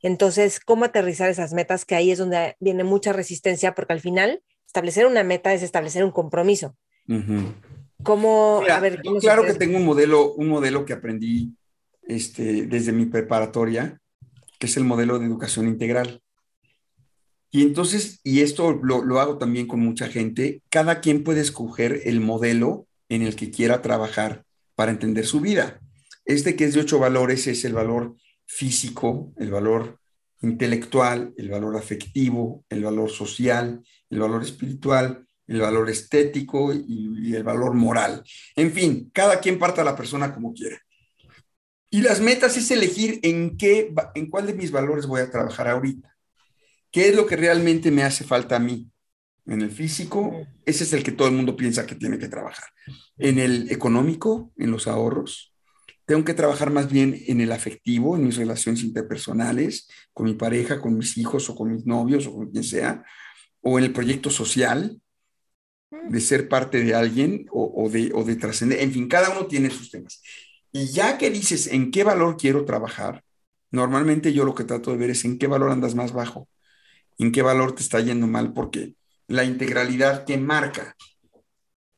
[0.00, 1.84] Entonces, ¿cómo aterrizar esas metas?
[1.84, 6.04] Que ahí es donde viene mucha resistencia, porque al final establecer una meta es establecer
[6.04, 6.74] un compromiso.
[8.02, 8.62] ¿Cómo,
[9.20, 11.54] claro que tengo un modelo, un modelo que aprendí
[12.02, 14.00] este, desde mi preparatoria,
[14.58, 16.20] que es el modelo de educación integral.
[17.50, 22.02] Y entonces, y esto lo, lo, hago también con mucha gente, cada quien puede escoger
[22.04, 24.44] el modelo en el que quiera trabajar
[24.74, 25.80] para entender su vida.
[26.24, 29.98] Este que es de ocho valores es el valor físico, el valor
[30.40, 37.44] intelectual, el valor afectivo, el valor social, el valor espiritual, el valor estético y, el
[37.44, 38.22] valor moral.
[38.56, 40.78] En fin, cada quien parta a la persona como quiera.
[41.90, 45.68] Y las metas es elegir en qué, en cuál de mis valores voy a trabajar
[45.68, 46.16] ahorita.
[46.90, 48.88] ¿Qué es lo que realmente me hace falta a mí?
[49.44, 52.68] En el físico, ese es el que todo el mundo piensa que tiene que trabajar.
[53.18, 55.52] En el económico, en los ahorros,
[56.06, 60.80] tengo que trabajar más bien en el afectivo, en mis relaciones interpersonales, con mi pareja,
[60.80, 63.04] con mis hijos o con mis novios o con quien sea,
[63.60, 65.00] o en el proyecto social,
[66.08, 68.80] de ser parte de alguien o, de, o de trascender.
[68.80, 70.22] En fin, cada uno tiene sus temas.
[70.72, 73.22] Y ya que dices en qué valor quiero trabajar,
[73.70, 76.48] normalmente yo lo que trato de ver es en qué valor andas más bajo,
[77.18, 78.94] en qué valor te está yendo mal, porque
[79.28, 80.96] la integralidad que marca,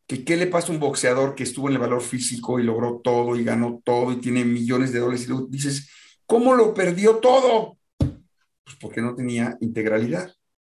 [0.07, 3.01] que qué le pasa a un boxeador que estuvo en el valor físico y logró
[3.03, 5.88] todo y ganó todo y tiene millones de dólares y luego dices,
[6.26, 7.78] ¿cómo lo perdió todo?
[7.99, 10.34] Pues porque no tenía integralidad.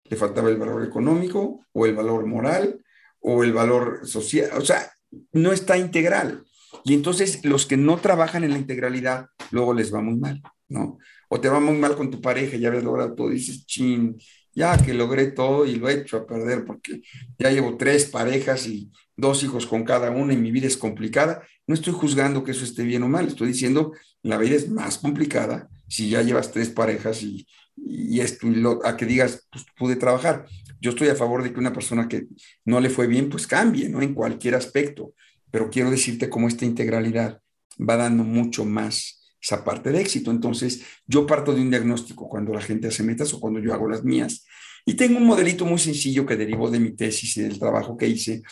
[0.05, 2.84] Le faltaba el valor económico o el valor moral
[3.27, 4.93] o el valor social, o sea,
[5.33, 6.45] no está integral.
[6.85, 10.99] Y entonces los que no trabajan en la integralidad, luego les va muy mal, ¿no?
[11.31, 14.19] O te va muy mal con tu pareja, ya habías logrado todo, dices, chin,
[14.55, 17.01] ya que logré todo y lo he hecho a perder porque
[17.39, 21.43] ya llevo tres parejas y dos hijos con cada una y mi vida es complicada.
[21.67, 24.99] No estoy juzgando que eso esté bien o mal, estoy diciendo la vida es más
[24.99, 27.47] complicada si ya llevas tres parejas y,
[27.77, 28.47] y esto,
[28.85, 30.47] a que digas, pues pude trabajar.
[30.85, 32.27] Yo estoy a favor de que una persona que
[32.67, 34.03] no le fue bien, pues cambie, ¿no?
[34.03, 35.15] En cualquier aspecto.
[35.51, 37.41] Pero quiero decirte cómo esta integralidad
[37.81, 40.31] va dando mucho más esa parte de éxito.
[40.31, 43.89] Entonces, yo parto de un diagnóstico cuando la gente hace metas o cuando yo hago
[43.89, 44.45] las mías.
[44.85, 48.07] Y tengo un modelito muy sencillo que derivó de mi tesis y del trabajo que
[48.07, 48.43] hice,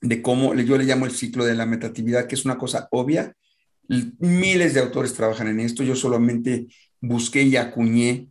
[0.00, 3.34] de cómo yo le llamo el ciclo de la metatividad, que es una cosa obvia.
[3.88, 5.82] Miles de autores trabajan en esto.
[5.82, 6.68] Yo solamente
[7.00, 8.28] busqué y acuñé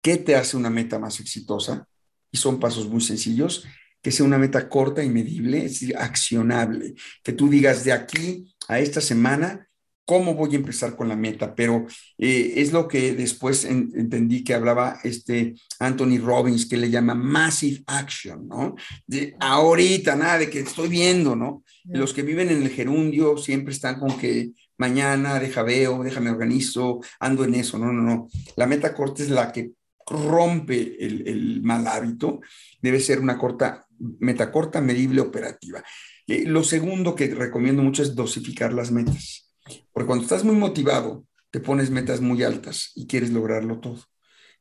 [0.00, 1.88] qué te hace una meta más exitosa
[2.32, 3.64] y son pasos muy sencillos,
[4.02, 8.52] que sea una meta corta y medible, es decir, accionable, que tú digas de aquí
[8.66, 9.68] a esta semana,
[10.04, 11.54] ¿cómo voy a empezar con la meta?
[11.54, 11.86] Pero
[12.18, 17.84] eh, es lo que después entendí que hablaba este Anthony Robbins, que le llama massive
[17.86, 18.74] action, ¿no?
[19.06, 21.62] De ahorita, nada de que estoy viendo, ¿no?
[21.84, 27.00] Los que viven en el gerundio siempre están con que mañana, deja veo, déjame organizo,
[27.20, 28.28] ando en eso, no, no, no.
[28.56, 29.70] La meta corta es la que
[30.06, 32.40] rompe el, mal hábito,
[32.80, 35.82] debe ser una corta, meta corta, medible, operativa.
[36.26, 39.52] Eh, lo segundo que recomiendo mucho es dosificar las metas,
[39.92, 44.02] porque cuando estás muy motivado, te pones metas muy altas y quieres lograrlo todo.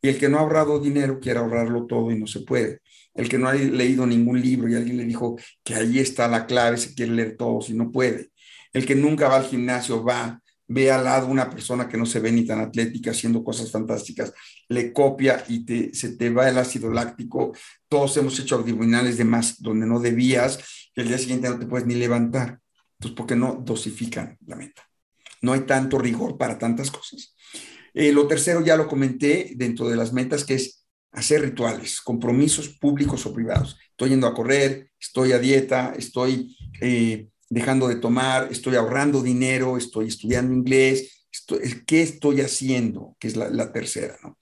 [0.01, 2.79] Y el que no ha ahorrado dinero quiere ahorrarlo todo y no se puede.
[3.13, 6.45] El que no ha leído ningún libro y alguien le dijo que ahí está la
[6.47, 8.31] clave, se quiere leer todo si no puede.
[8.73, 10.41] El que nunca va al gimnasio va,
[10.73, 14.33] ve al lado una persona que no se ve ni tan atlética haciendo cosas fantásticas,
[14.69, 17.53] le copia y te, se te va el ácido láctico.
[17.89, 21.65] Todos hemos hecho abdominales de más donde no debías, que el día siguiente no te
[21.65, 22.59] puedes ni levantar.
[22.93, 24.87] Entonces, porque no dosifican la meta.
[25.41, 27.35] No hay tanto rigor para tantas cosas.
[27.93, 32.69] Eh, lo tercero ya lo comenté dentro de las metas, que es hacer rituales, compromisos
[32.69, 33.77] públicos o privados.
[33.89, 39.77] Estoy yendo a correr, estoy a dieta, estoy eh, dejando de tomar, estoy ahorrando dinero,
[39.77, 41.27] estoy estudiando inglés,
[41.85, 43.17] ¿qué estoy haciendo?
[43.19, 44.17] Que es la, tercera.
[44.23, 44.37] ¿no?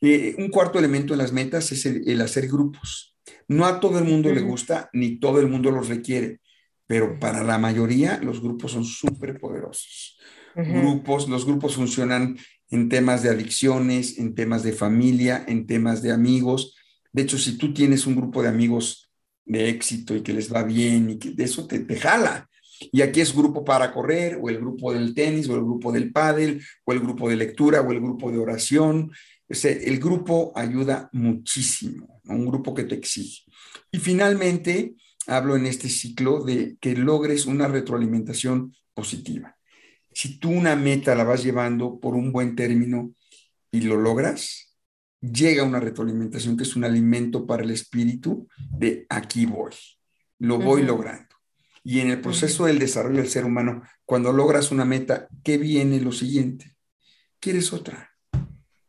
[0.00, 3.14] Eh, un cuarto elemento en las metas es el, hacer grupos.
[3.48, 6.40] No a todo el mundo le gusta, ni todo el mundo los requiere,
[6.86, 10.18] pero para la mayoría los grupos son súper poderosos.
[10.56, 12.36] Grupos, los grupos funcionan
[12.70, 16.74] en temas de adicciones, en temas de familia, en temas de amigos.
[17.12, 19.07] De hecho, si tú tienes un grupo de amigos
[19.48, 22.48] de éxito y que les va bien y que de eso te, te jala.
[22.92, 26.12] Y aquí es grupo para correr, o el grupo del tenis, o el grupo del
[26.12, 29.10] pádel, o el grupo de lectura, o el grupo de oración.
[29.48, 33.42] el grupo ayuda muchísimo, un grupo que te exige.
[33.90, 34.94] Y finalmente,
[35.26, 39.58] hablo en este ciclo de que logres una retroalimentación positiva
[40.18, 43.14] si tú una meta la vas llevando por un buen término
[43.70, 44.67] y lo logras,
[45.20, 49.72] llega una retroalimentación que es un alimento para el espíritu de aquí voy,
[50.38, 51.28] lo voy logrando.
[51.82, 56.00] Y en el proceso del desarrollo del ser humano, cuando logras una meta, ¿qué viene
[56.00, 56.76] lo siguiente?
[57.40, 58.10] ¿Quieres otra?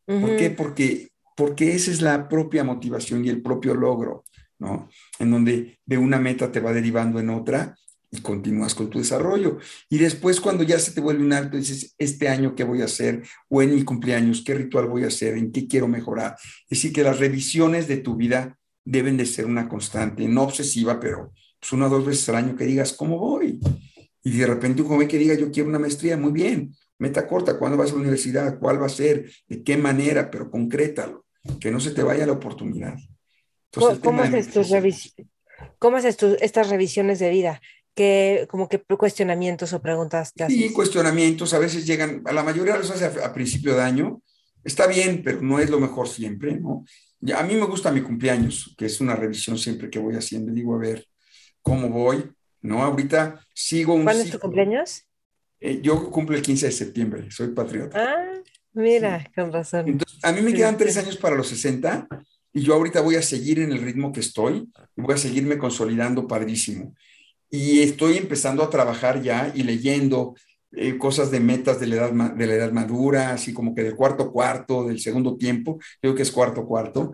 [0.06, 0.50] ¿Por qué?
[0.50, 4.26] Porque, porque esa es la propia motivación y el propio logro,
[4.58, 4.90] ¿no?
[5.20, 7.76] En donde de una meta te va derivando en otra
[8.12, 9.60] y continúas con tu desarrollo.
[9.90, 12.86] Y después cuando ya se te vuelve un alto, dices, este año qué voy a
[12.86, 16.36] hacer, o en mi cumpleaños, qué ritual voy a hacer, en qué quiero mejorar.
[16.64, 21.00] Es decir, que las revisiones de tu vida deben de ser una constante, no obsesiva,
[21.00, 23.60] pero pues una o dos veces al año que digas, ¿cómo voy?
[24.24, 27.58] Y de repente un joven que diga, yo quiero una maestría, muy bien, meta corta,
[27.58, 28.60] ¿cuándo vas a la universidad?
[28.60, 29.32] ¿Cuál va a ser?
[29.48, 30.32] ¿De qué manera?
[30.32, 31.26] Pero concrétalo,
[31.60, 32.96] que no se te vaya la oportunidad.
[33.72, 34.50] ¿Cómo, haces
[35.78, 37.62] ¿Cómo haces estas revisiones de vida?
[38.00, 42.78] Que como que cuestionamientos o preguntas te Sí, cuestionamientos a veces llegan, a la mayoría
[42.78, 44.22] los hace a, principio de año.
[44.64, 46.86] Está bien, pero no es lo mejor siempre, ¿no?
[47.36, 50.54] A mí me gusta mi cumpleaños, que es una revisión siempre que voy haciendo.
[50.54, 51.08] Digo, a ver,
[51.62, 52.24] ¿cómo voy?
[52.62, 52.82] ¿No?
[52.82, 54.06] Ahorita sigo un...
[54.06, 55.04] ¿Cuándo es tu cumpleaños?
[55.60, 58.00] Eh, yo cumplo el 15 de septiembre, soy patriota.
[58.02, 58.42] Ah,
[58.72, 59.90] mira, con razón.
[59.90, 62.08] Entonces, a mí me quedan tres años para los 60
[62.54, 65.58] y yo ahorita voy a seguir en el ritmo que estoy y voy a seguirme
[65.58, 66.96] consolidando padrísimo
[67.50, 70.36] y estoy empezando a trabajar ya y leyendo
[70.72, 73.96] eh, cosas de metas de la, edad, de la edad madura, así como que del
[73.96, 77.14] cuarto cuarto, del segundo tiempo, creo que es cuarto cuarto,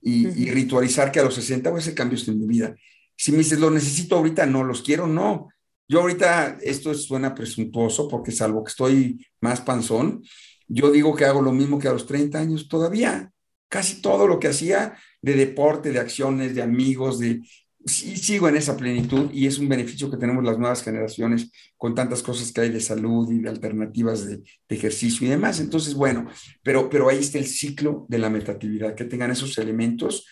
[0.00, 2.74] y, ritualizar que a los 60 voy a hacer cambios en mi vida.
[3.16, 5.48] Si me dices, lo necesito ahorita, no, los quiero, no.
[5.86, 10.22] Yo ahorita, esto suena presuntuoso porque salvo que estoy más panzón,
[10.66, 13.32] yo digo que hago lo mismo que a los 30 años todavía.
[13.68, 17.42] Casi todo lo que hacía de deporte, de acciones, de amigos, de
[17.88, 22.22] sigo en esa plenitud y es un beneficio que tenemos las nuevas generaciones con tantas
[22.22, 25.60] cosas que hay de salud y de alternativas de, ejercicio y demás.
[25.60, 26.28] Entonces, bueno,
[26.62, 30.26] pero, pero ahí está el ciclo de la metatividad, que tengan esos elementos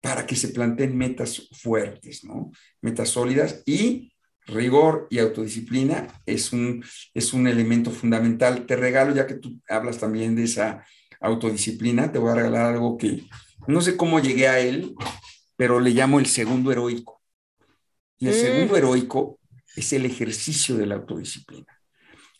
[0.00, 2.50] para que se planteen metas fuertes, ¿no?
[2.80, 4.12] Metas sólidas y
[4.46, 6.84] rigor y autodisciplina es un,
[7.14, 8.66] es un elemento fundamental.
[8.66, 10.84] Te regalo, ya que tú hablas también de esa
[11.20, 13.24] autodisciplina, te voy a regalar algo que
[13.66, 14.94] no sé cómo llegué a él,
[15.58, 17.20] pero le llamo el segundo heroico.
[18.16, 18.76] Y el segundo mm.
[18.76, 19.40] heroico
[19.74, 21.66] es el ejercicio de la autodisciplina.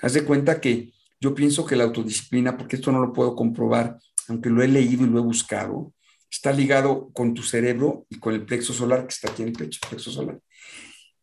[0.01, 3.99] Haz de cuenta que yo pienso que la autodisciplina, porque esto no lo puedo comprobar,
[4.29, 5.93] aunque lo he leído y lo he buscado,
[6.31, 9.55] está ligado con tu cerebro y con el plexo solar que está aquí en el
[9.55, 10.39] pecho, el plexo solar.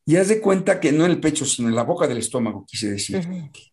[0.05, 2.65] Y haz de cuenta que no en el pecho, sino en la boca del estómago,
[2.67, 3.25] quise decir.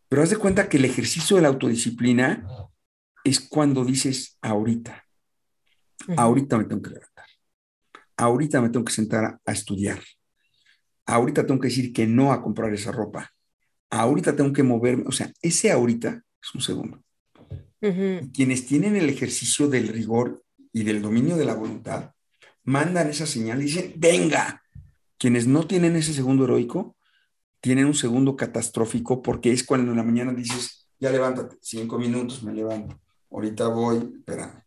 [0.09, 2.47] Pero haz de cuenta que el ejercicio de la autodisciplina
[3.25, 5.05] es cuando dices ahorita,
[6.17, 7.12] ahorita me tengo que levantar
[8.17, 10.01] ahorita me tengo que sentar a, estudiar,
[11.07, 13.31] ahorita tengo que decir que no a comprar esa ropa,
[13.91, 17.03] ahorita tengo que moverme, o sea, ese ahorita es un segundo.
[18.33, 22.13] Quienes tienen el ejercicio del rigor y del dominio de la voluntad,
[22.65, 24.63] mandan esa señal y dicen, venga.
[25.19, 26.97] Quienes no tienen ese segundo heroico,
[27.61, 32.43] tienen un segundo catastrófico porque es cuando en la mañana dices, ya levántate, cinco minutos,
[32.43, 33.01] me levanto,
[33.31, 34.63] ahorita voy, espérame,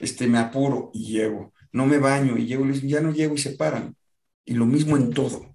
[0.00, 3.50] este, me apuro y llego no me baño y llego, ya no llego y se
[3.52, 3.96] paran.
[4.44, 5.54] Y lo mismo en todo.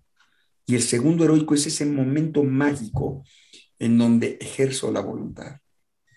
[0.65, 3.23] Y el segundo heroico es ese momento mágico
[3.79, 5.57] en donde ejerzo la voluntad.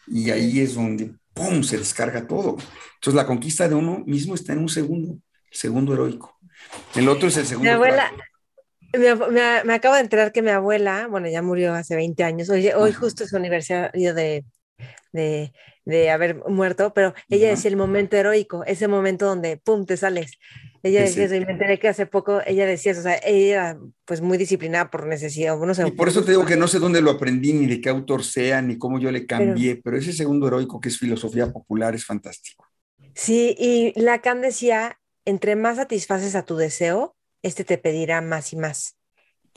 [0.07, 2.57] Y ahí es donde, ¡pum!, se descarga todo.
[2.95, 5.19] Entonces la conquista de uno mismo está en un segundo,
[5.51, 6.39] segundo heroico.
[6.95, 7.71] El otro es el segundo.
[7.71, 8.11] Mi abuela,
[8.97, 12.93] me, acabo de enterar que mi abuela, bueno, ya murió hace 20 años, hoy, hoy
[12.93, 14.45] justo es su aniversario de,
[15.13, 15.53] de,
[15.85, 20.33] de haber muerto, pero ella decía el momento heroico, ese momento donde, ¡pum!, te sales.
[20.83, 24.39] Ella decía, y me enteré que hace poco ella decía, o sea, ella pues muy
[24.39, 25.59] disciplinada por necesidad.
[25.59, 27.81] No sé, y por eso te digo que no sé dónde lo aprendí, ni de
[27.81, 31.51] qué autor sea, ni cómo yo le cambié, pero, ese segundo heroico que es filosofía
[31.53, 32.67] popular es fantástico.
[33.15, 38.57] Sí, y Lacan decía, entre más satisfaces a tu deseo, este te pedirá más y
[38.57, 38.97] más.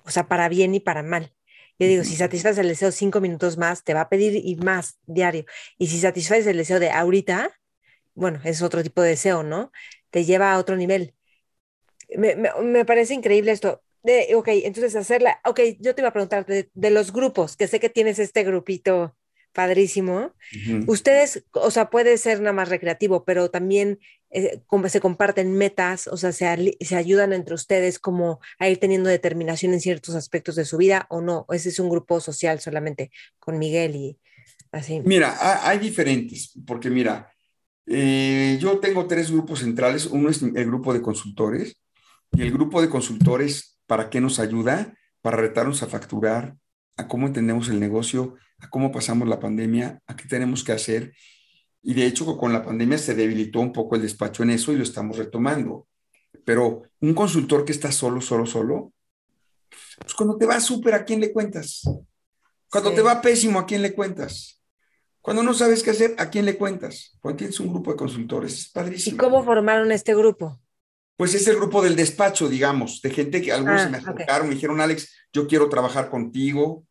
[0.04, 1.34] O sea, para bien y para mal.
[1.80, 5.00] Yo digo, si satisfaces el deseo cinco minutos más, te va a pedir y más
[5.06, 5.46] diario.
[5.78, 7.52] Y si satisfaces el deseo de ahorita,
[8.14, 9.72] bueno, es otro tipo de deseo, ¿no?
[10.10, 11.16] Te lleva a otro nivel.
[12.16, 13.82] Me, me, parece increíble esto.
[14.04, 17.80] De, ok, entonces hacerla, ok, yo te iba a preguntar de, los grupos, que sé
[17.80, 19.16] que tienes este grupito
[19.54, 20.34] padrísimo.
[20.88, 24.00] Ustedes, o sea, puede ser nada más recreativo, pero también
[24.30, 29.10] eh, se comparten metas, o sea, se, se, ayudan entre ustedes como a ir teniendo
[29.10, 31.46] determinación en ciertos aspectos de su vida o no.
[31.50, 34.18] Ese es un grupo social solamente con Miguel y
[34.72, 35.02] así.
[35.04, 37.32] Mira, hay diferentes, porque mira,
[37.86, 40.06] eh, yo tengo tres grupos centrales.
[40.06, 41.76] Uno es el grupo de consultores
[42.32, 44.96] y el grupo de consultores, ¿para qué nos ayuda?
[45.22, 46.56] Para retarnos a facturar,
[46.98, 51.14] a cómo entendemos el negocio, a cómo pasamos la pandemia, a qué tenemos que hacer.
[51.82, 54.78] Y de hecho, con la pandemia se debilitó un poco el despacho en eso y
[54.78, 55.88] lo estamos retomando.
[56.46, 58.94] Pero un consultor que está solo, solo, solo,
[60.00, 61.82] pues cuando te va súper, ¿a quién le cuentas?
[62.70, 64.62] Cuando te va pésimo, ¿a quién le cuentas?
[65.20, 67.18] Cuando no sabes qué hacer, ¿a quién le cuentas?
[67.20, 69.16] Cuando tienes un grupo de consultores, es padrísimo.
[69.16, 70.61] ¿Y cómo formaron este grupo?
[71.22, 74.50] Pues es el grupo del despacho, digamos, de gente que algunos se me ah, acercaron,
[74.50, 76.88] me dijeron, Alex, yo quiero trabajar contigo,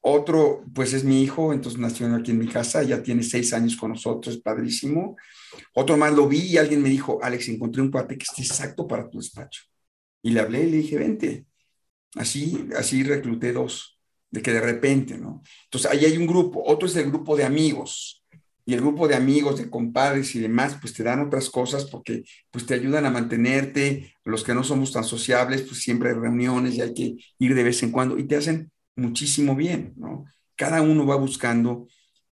[0.00, 3.76] otro, pues es mi hijo, entonces nació aquí en mi casa, ya tiene seis años
[3.76, 5.16] con nosotros, es padrísimo.
[5.72, 8.88] Otro más lo vi y alguien me dijo, Alex, encontré un cuate que está exacto
[8.88, 9.62] para tu despacho.
[10.20, 11.46] Y le hablé y le dije, vente.
[12.16, 14.00] Así, así recluté dos,
[14.32, 15.42] de que de repente, ¿no?
[15.66, 18.24] Entonces ahí hay un grupo, otro es el grupo de amigos.
[18.68, 22.24] Y el grupo de amigos, de compadres y demás, pues te dan otras cosas porque
[22.50, 24.12] pues te ayudan a mantenerte.
[24.26, 27.62] Los que no somos tan sociables, pues siempre hay reuniones y hay que ir de
[27.62, 30.26] vez en cuando y te hacen muchísimo bien, ¿no?
[30.54, 31.88] Cada uno va buscando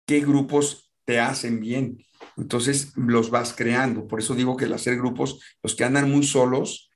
[0.06, 1.98] qué grupos te hacen bien.
[2.38, 4.08] Entonces los vas creando.
[4.08, 6.90] Por eso digo que el hacer grupos, los que andan muy solos,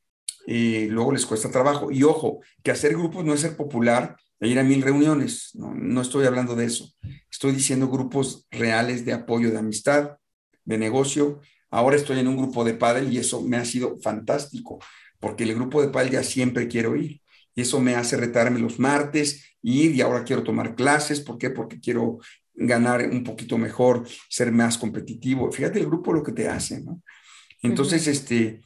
[0.47, 1.91] eh, luego les cuesta trabajo.
[1.91, 5.51] Y ojo, que hacer grupos no es ser popular e ir a mil reuniones.
[5.55, 6.93] No, no estoy hablando de eso.
[7.30, 10.16] Estoy diciendo grupos reales de apoyo, de amistad,
[10.64, 11.41] de negocio.
[11.70, 14.78] Ahora estoy en un grupo de pádel y eso me ha sido fantástico,
[15.18, 17.22] porque el grupo de pádel ya siempre quiero ir.
[17.55, 21.20] Y eso me hace retarme los martes, ir y ahora quiero tomar clases.
[21.20, 21.51] ¿Por qué?
[21.51, 22.18] Porque quiero
[22.55, 25.51] ganar un poquito mejor, ser más competitivo.
[25.51, 27.03] Fíjate el grupo lo que te hace, ¿no?
[27.62, 28.61] Entonces, este,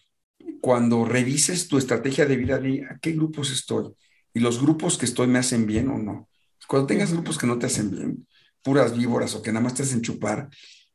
[0.61, 2.61] cuando revises tu estrategia de vida,
[2.91, 3.95] a qué grupos estoy
[4.33, 6.29] y los grupos que estoy me hacen bien o no.
[6.69, 8.27] Cuando tengas grupos que no te hacen bien,
[8.63, 10.49] puras víboras o que nada más te hacen chupar,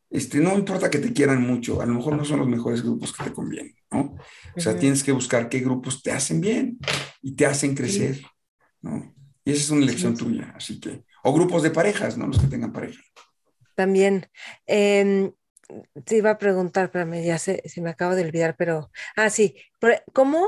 [0.09, 3.11] este, no importa que te quieran mucho, a lo mejor no son los mejores grupos
[3.11, 4.15] que te convienen, ¿no?
[4.55, 6.79] O sea, tienes que buscar qué grupos te hacen bien
[7.21, 8.21] y te hacen crecer,
[8.81, 9.13] ¿no?
[9.43, 12.27] Y esa es una elección tuya, así que, o grupos de parejas, ¿no?
[12.27, 13.01] Los que tengan pareja.
[13.75, 14.29] También,
[14.65, 15.33] em,
[16.05, 19.55] te iba a preguntar, pero ya se, se me acaba de olvidar, pero, ah, sí,
[20.13, 20.47] ¿cómo,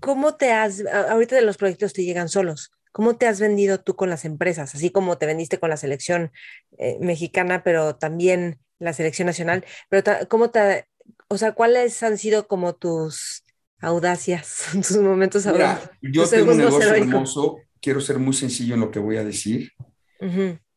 [0.00, 2.70] cómo te has, ahorita de los proyectos te llegan solos?
[2.92, 4.74] ¿Cómo te has vendido tú con las empresas?
[4.74, 6.32] Así como te vendiste con la selección
[6.78, 9.64] eh, mexicana, pero también la selección nacional.
[9.88, 10.88] Pero ¿cómo te,
[11.28, 13.44] o sea, cuáles han sido como tus
[13.80, 18.90] audacias, tus momentos Mira, Yo tengo un negocio hermoso, quiero ser muy sencillo en lo
[18.90, 19.72] que voy a decir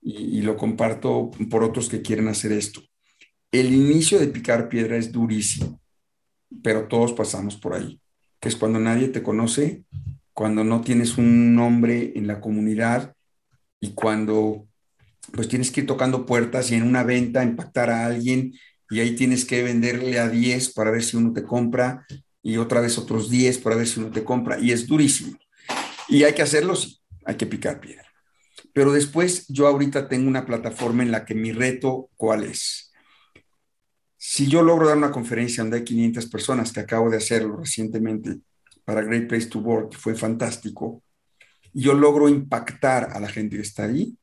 [0.01, 2.81] y, y lo comparto por otros que quieren hacer esto.
[3.51, 5.81] El inicio de picar piedra es durísimo,
[6.63, 8.00] pero todos pasamos por ahí,
[8.41, 9.85] que es cuando nadie te conoce
[10.33, 13.13] cuando no tienes un nombre en la comunidad
[13.79, 14.67] y cuando
[15.33, 18.53] pues tienes que ir tocando puertas y en una venta impactar a alguien
[18.89, 22.05] y ahí tienes que venderle a 10 para ver si uno te compra
[22.43, 25.37] y otra vez otros 10 para ver si uno te compra y es durísimo.
[26.09, 28.05] Y hay que hacerlo, sí, hay que picar piedra.
[28.73, 32.90] Pero después yo ahorita tengo una plataforma en la que mi reto, ¿cuál es?
[34.23, 38.37] Si yo logro dar una conferencia donde hay 500 personas, que acabo de hacerlo recientemente,
[38.85, 41.01] para Great Place to Work, fue fantástico.
[41.73, 44.15] Yo logro impactar a la gente que está ahí.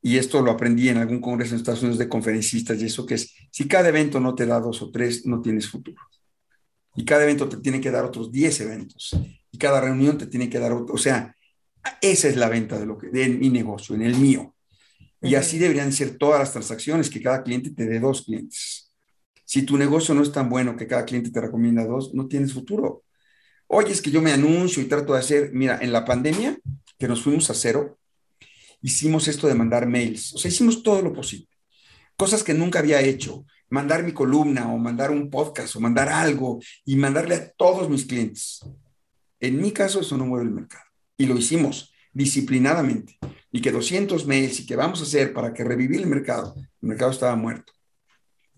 [0.00, 3.16] Y esto lo aprendí en algún congreso en Estados Unidos de conferencistas y eso que
[3.16, 6.00] es, si cada evento no te da dos o tres, no tienes futuro.
[6.96, 9.14] Y cada evento te tiene que dar otros diez eventos.
[9.50, 10.94] Y cada reunión te tiene que dar otro.
[10.94, 11.36] O sea,
[12.00, 14.54] esa es la venta de, lo que, de mi negocio, en el mío.
[15.22, 18.90] Y así deberían ser todas las transacciones, que cada cliente te dé dos clientes.
[19.44, 22.52] Si tu negocio no es tan bueno que cada cliente te recomienda dos, no tienes
[22.52, 23.04] futuro.
[23.66, 26.58] Oye, es que yo me anuncio y trato de hacer, mira, en la pandemia,
[26.98, 27.98] que nos fuimos a cero,
[28.80, 30.34] hicimos esto de mandar mails.
[30.34, 31.48] O sea, hicimos todo lo posible.
[32.16, 33.44] Cosas que nunca había hecho.
[33.68, 38.04] Mandar mi columna o mandar un podcast o mandar algo y mandarle a todos mis
[38.04, 38.60] clientes.
[39.38, 40.84] En mi caso, eso no mueve el mercado.
[41.16, 43.18] Y lo hicimos disciplinadamente.
[43.52, 46.54] Y que 200 mails y que vamos a hacer para que revivir el mercado.
[46.56, 47.72] El mercado estaba muerto.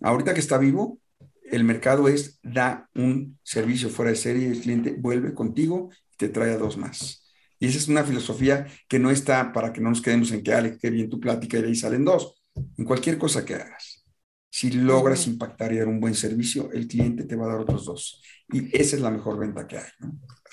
[0.01, 1.01] Ahorita que está vivo,
[1.45, 6.17] el mercado es da un servicio fuera de serie y el cliente vuelve contigo y
[6.17, 7.23] te trae a dos más.
[7.59, 10.53] Y esa es una filosofía que no está para que no nos quedemos en que,
[10.53, 12.43] Alex, qué bien tu plática y de ahí salen dos.
[12.77, 14.05] En cualquier cosa que hagas,
[14.51, 17.85] si logras impactar y dar un buen servicio, el cliente te va a dar otros
[17.85, 18.23] dos.
[18.49, 19.91] Y esa es la mejor venta que hay.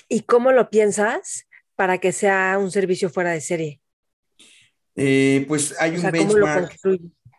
[0.08, 3.80] ¿Y cómo lo piensas para que sea un servicio fuera de serie?
[5.02, 6.78] Eh, pues hay un benchmark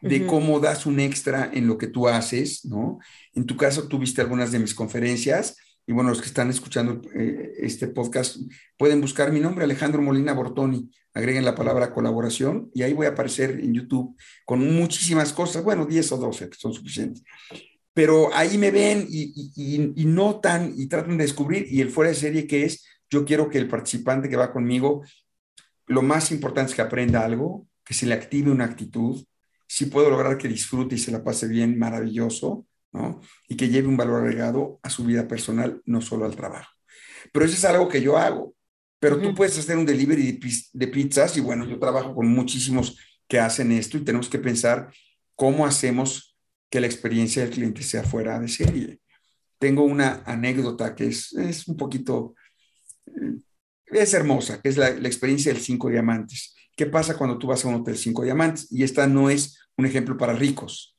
[0.02, 2.98] de cómo das un extra en lo que tú haces, ¿no?
[3.36, 7.02] En tu caso, tú viste algunas de mis conferencias y bueno, los que están escuchando
[7.14, 8.38] eh, este podcast
[8.78, 10.90] pueden buscar mi nombre, Alejandro Molina Bortoni.
[11.14, 15.86] Agreguen la palabra colaboración y ahí voy a aparecer en YouTube con muchísimas cosas, bueno,
[15.86, 17.24] 10 o 12 que son suficientes.
[17.94, 22.16] Pero ahí me ven y, y, notan y tratan de descubrir y el fuera de
[22.16, 25.04] serie que es, yo quiero que el participante que va conmigo,
[25.88, 29.26] lo más importante es que aprenda algo, que se le active una actitud.
[29.68, 32.66] Si puedo lograr que disfrute y se la pase bien, maravilloso
[33.48, 36.72] y que lleve un valor agregado a su vida personal, no solo al trabajo.
[37.32, 38.54] Pero eso es algo que yo hago.
[39.00, 40.40] Pero tú puedes hacer un delivery
[40.74, 44.94] de, pizzas y bueno, yo trabajo con muchísimos que hacen esto y tenemos que pensar
[45.36, 46.38] cómo hacemos
[46.70, 49.00] que la experiencia del cliente sea fuera de serie.
[49.58, 52.36] Tengo una anécdota que es, es un poquito,
[53.08, 53.40] eh,
[53.92, 56.56] es hermosa, que es la, la experiencia del cinco diamantes.
[56.76, 58.68] ¿Qué pasa cuando tú vas a un hotel cinco diamantes?
[58.72, 60.92] Y esta no es un ejemplo para ricos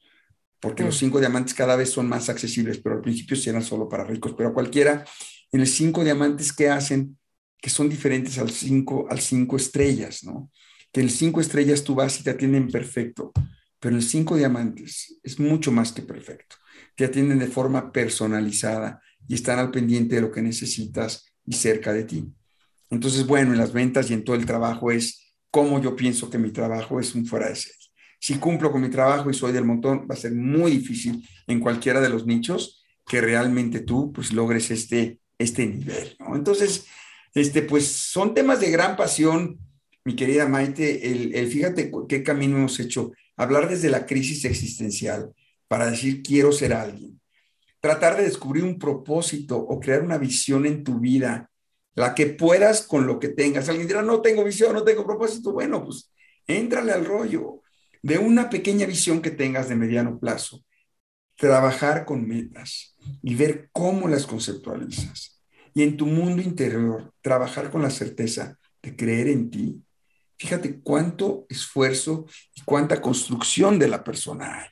[0.63, 0.99] porque los mm.
[0.99, 4.33] cinco diamantes cada vez son más accesibles, pero al principio sí eran solo para ricos,
[4.39, 5.05] pero cualquiera,
[5.51, 7.19] en el cinco diamantes que hacen,
[7.61, 10.53] que son diferentes al cinco, al cinco estrellas, ¿no?
[10.93, 13.33] Que en el cinco estrellas tú vas y te atienden perfecto,
[13.81, 16.55] pero en el cinco diamantes es mucho más que perfecto.
[16.95, 21.93] Te atienden de forma personalizada y están al pendiente de lo que necesitas y cerca
[21.93, 22.33] de ti.
[22.93, 26.37] Entonces, bueno, en las ventas y en todo el trabajo es cómo yo pienso que
[26.37, 27.79] mi trabajo es un fuera de serie.
[28.21, 31.59] Si cumplo con mi trabajo y soy del montón, va a ser muy difícil en
[31.59, 36.17] cualquiera de los nichos que realmente tú pues logres este, este nivel.
[36.35, 36.87] Entonces,
[37.33, 39.59] este, pues son temas de gran pasión,
[40.05, 45.33] mi querida Maite, el, el fíjate qué camino hemos hecho, hablar desde la crisis existencial
[45.67, 47.19] para decir quiero ser alguien,
[47.81, 51.49] tratar de descubrir un propósito o crear una visión en tu vida,
[51.95, 53.69] la que puedas con lo que tengas.
[53.69, 55.53] Alguien dirá, no tengo visión, no tengo propósito.
[55.53, 56.13] Bueno, pues
[56.47, 57.63] éntrale al rollo
[58.03, 60.65] de una pequeña visión que tengas de mediano plazo,
[61.37, 65.41] trabajar con metas y ver cómo las conceptualizas.
[65.75, 69.83] Y en tu mundo interior, trabajar con la certeza de creer en ti.
[70.37, 74.69] Fíjate cuánto esfuerzo y cuánta construcción de la persona hay,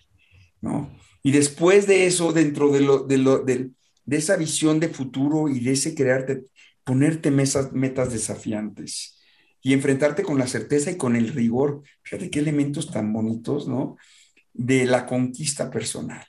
[0.61, 0.99] ¿no?
[1.23, 3.71] Y después de eso, dentro de, lo, de, lo, de,
[4.11, 6.45] esa visión de futuro y de ese crearte,
[6.85, 9.21] ponerte metas desafiantes
[9.63, 11.83] y enfrentarte con la certeza y con el rigor.
[12.03, 13.97] Fíjate qué elementos tan bonitos, ¿no?
[14.53, 16.25] De la conquista personal.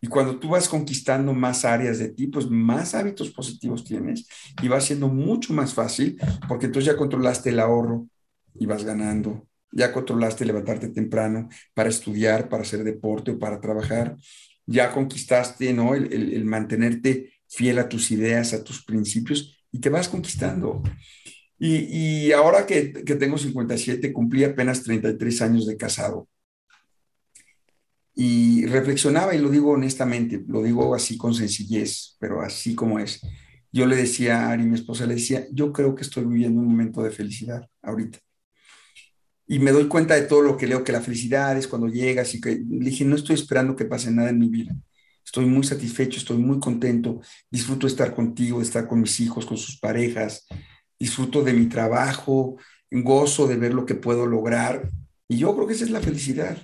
[0.00, 4.26] Y cuando tú vas conquistando más áreas de ti, pues más hábitos positivos tienes
[4.60, 8.08] y va siendo mucho más fácil porque entonces ya controlaste el ahorro
[8.54, 9.46] y vas ganando.
[9.70, 14.16] Ya controlaste levantarte temprano para estudiar, para hacer deporte o para trabajar.
[14.66, 15.94] Ya conquistaste, ¿no?
[15.94, 20.82] El, el mantenerte fiel a tus ideas, a tus principios y te vas conquistando.
[21.58, 22.88] Y, ahora que,
[23.18, 26.28] tengo 57, cumplí apenas 33 años de casado.
[28.14, 33.20] Y reflexionaba, y lo digo honestamente, lo digo así con sencillez, pero así como es.
[33.70, 36.66] Yo le decía a Ari, mi esposa, le decía, yo creo que estoy viviendo un
[36.66, 38.18] momento de felicidad ahorita.
[39.46, 42.34] Y me doy cuenta de todo lo que leo, que la felicidad es cuando llegas
[42.34, 44.74] y que le dije, no estoy esperando que pase nada en mi vida.
[45.32, 49.78] Estoy muy satisfecho, estoy muy contento, disfruto estar contigo, estar con mis hijos, con sus
[49.78, 50.46] parejas,
[51.00, 52.58] disfruto de mi trabajo,
[52.90, 54.90] gozo de ver lo que puedo lograr.
[55.28, 56.58] Y yo creo que esa es la felicidad.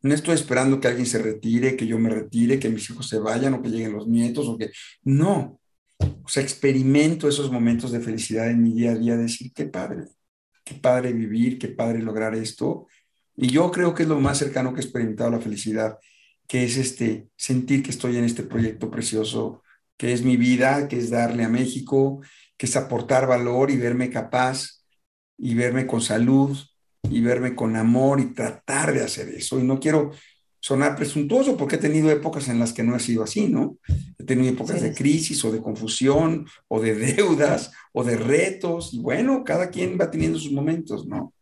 [0.00, 3.18] No estoy esperando que alguien se retire, que yo me retire, que mis hijos se
[3.18, 4.70] vayan o que lleguen los nietos o que...
[5.02, 5.60] No.
[6.00, 10.04] O sea, experimento esos momentos de felicidad en mi día a día, decir, qué padre,
[10.64, 12.86] qué padre vivir, qué padre lograr esto.
[13.36, 15.98] Y yo creo que es lo más cercano que he experimentado la felicidad,
[16.46, 19.62] que es este, sentir que estoy en este proyecto precioso,
[19.96, 22.20] que es mi vida, que es darle a México,
[22.56, 24.84] que es aportar valor y verme capaz
[25.38, 26.56] y verme con salud
[27.10, 29.58] y verme con amor y tratar de hacer eso.
[29.58, 30.12] Y no quiero
[30.60, 33.78] sonar presuntuoso porque he tenido épocas en las que no ha sido así, ¿no?
[34.18, 38.98] He tenido épocas de crisis o de confusión o de deudas o de retos y
[38.98, 41.32] bueno, cada quien va teniendo sus momentos, ¿no?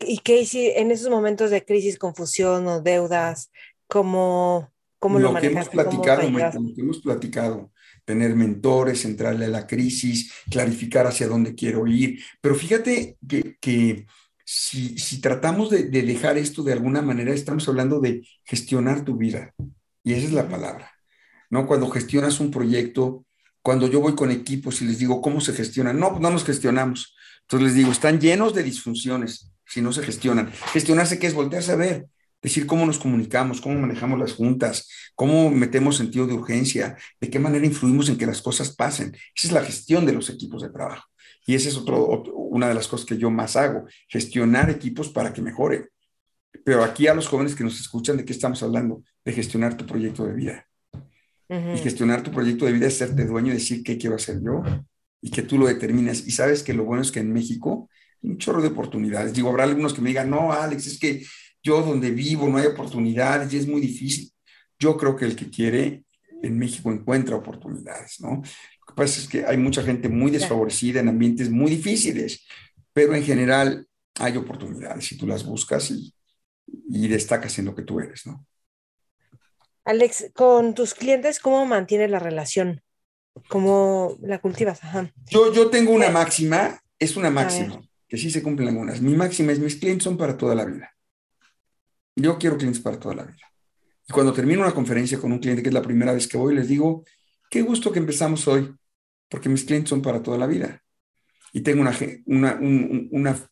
[0.00, 3.50] ¿Y qué en esos momentos de crisis, confusión o deudas,
[3.94, 7.70] cómo, cómo lo, lo que hemos platicado, lo que hemos platicado,
[8.04, 12.20] tener mentores, entrarle a la crisis, clarificar hacia dónde quiero ir.
[12.40, 13.16] Pero fíjate
[13.60, 14.06] que,
[14.44, 19.54] si, tratamos de, dejar esto de alguna manera, estamos hablando de gestionar tu vida.
[20.02, 20.90] Y esa es la palabra.
[21.50, 21.68] ¿no?
[21.68, 23.24] Cuando gestionas un proyecto,
[23.62, 27.14] cuando yo voy con equipos y les digo cómo se gestionan, no, no nos gestionamos.
[27.42, 30.50] Entonces les digo, están llenos de disfunciones si no se gestionan.
[30.72, 31.34] Gestionarse, ¿qué es?
[31.34, 32.08] Voltearse a ver,
[32.44, 37.38] decir cómo nos comunicamos, cómo manejamos las juntas, cómo metemos sentido de urgencia, de qué
[37.38, 39.16] manera influimos en que las cosas pasen.
[39.34, 41.08] Esa es la gestión de los equipos de trabajo.
[41.46, 45.32] Y esa es otro, una de las cosas que yo más hago, gestionar equipos para
[45.32, 45.88] que mejoren.
[46.64, 49.02] Pero aquí a los jóvenes que nos escuchan, ¿de qué estamos hablando?
[49.24, 50.66] De gestionar tu proyecto de vida.
[51.48, 54.62] Y gestionar tu proyecto de vida es serte dueño y decir qué quiero hacer yo
[55.22, 56.26] y que tú lo determinas.
[56.26, 57.88] Y sabes que lo bueno es que en México
[58.22, 59.32] hay un chorro de oportunidades.
[59.32, 61.24] Digo, habrá algunos que me digan, no, Alex, es que
[61.64, 64.30] yo donde vivo no hay oportunidades y es muy difícil.
[64.78, 66.04] Yo creo que el que quiere
[66.42, 68.42] en México encuentra oportunidades, ¿no?
[68.80, 72.46] Lo que pasa es que hay mucha gente muy desfavorecida en ambientes muy difíciles,
[72.92, 73.88] pero en general
[74.20, 76.14] hay oportunidades si tú las buscas y,
[76.88, 78.46] y destacas en lo que tú eres, ¿no?
[79.86, 82.82] Alex, con tus clientes, ¿cómo mantienes la relación?
[83.48, 84.80] ¿Cómo la cultivas?
[85.26, 89.00] Yo, yo tengo una máxima, es una máxima, que sí se cumplen algunas.
[89.00, 90.93] Mi máxima es mis clientes son para toda la vida.
[92.16, 93.50] Yo quiero clientes para toda la vida.
[94.08, 96.54] Y cuando termino una conferencia con un cliente, que es la primera vez que voy,
[96.54, 97.04] les digo,
[97.50, 98.74] qué gusto que empezamos hoy,
[99.28, 100.82] porque mis clientes son para toda la vida.
[101.52, 101.82] Y tengo
[102.26, 103.48] un,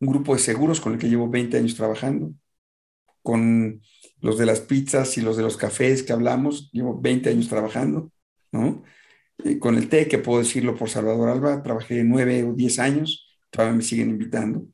[0.00, 2.34] grupo de seguros con el que llevo 20 años trabajando,
[3.22, 3.80] con
[4.20, 8.10] los de las pizzas y los de los cafés que hablamos, llevo 20 años trabajando,
[8.50, 8.82] ¿no?
[9.60, 13.76] Con el té, que puedo decirlo por Salvador Alba, trabajé 9 o 10 años, todavía
[13.76, 14.66] me siguen invitando,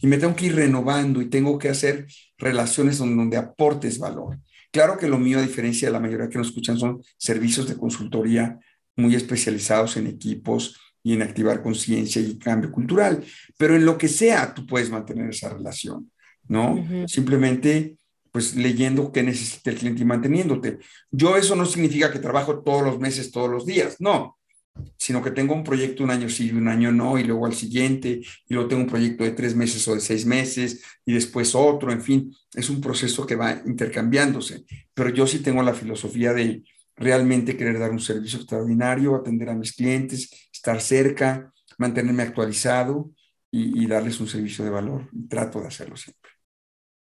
[0.00, 2.06] y me tengo que ir renovando y tengo que hacer
[2.36, 4.38] relaciones donde, donde aportes valor.
[4.70, 7.76] Claro que lo mío, a diferencia de la mayoría que nos escuchan, son servicios de
[7.76, 8.58] consultoría
[8.94, 13.24] muy especializados en equipos y en activar conciencia y cambio cultural,
[13.56, 16.10] pero en lo que sea tú puedes mantener esa relación,
[16.48, 16.84] ¿no?
[17.06, 17.96] Simplemente
[18.32, 20.78] pues leyendo qué necesita el cliente y manteniéndote.
[21.10, 24.36] Yo eso no significa que trabajo todos los meses, todos los días, no,
[24.96, 27.54] sino que tengo un proyecto un año sí y un año no, y luego al
[27.54, 31.54] siguiente, y luego tengo un proyecto de tres meses o de seis meses, y después
[31.54, 34.64] otro, en fin, es un proceso que va intercambiándose.
[34.94, 36.62] Pero yo sí tengo la filosofía de
[36.96, 43.10] realmente querer dar un servicio extraordinario, atender a mis clientes, estar cerca, mantenerme actualizado
[43.50, 45.08] y, y darles un servicio de valor.
[45.28, 46.30] Trato de hacerlo siempre.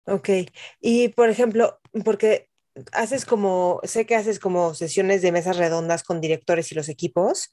[0.04, 0.28] Ok,
[0.80, 2.45] y por ejemplo, porque
[2.92, 7.50] haces como, sé que haces como sesiones de mesas redondas con directores y los equipos.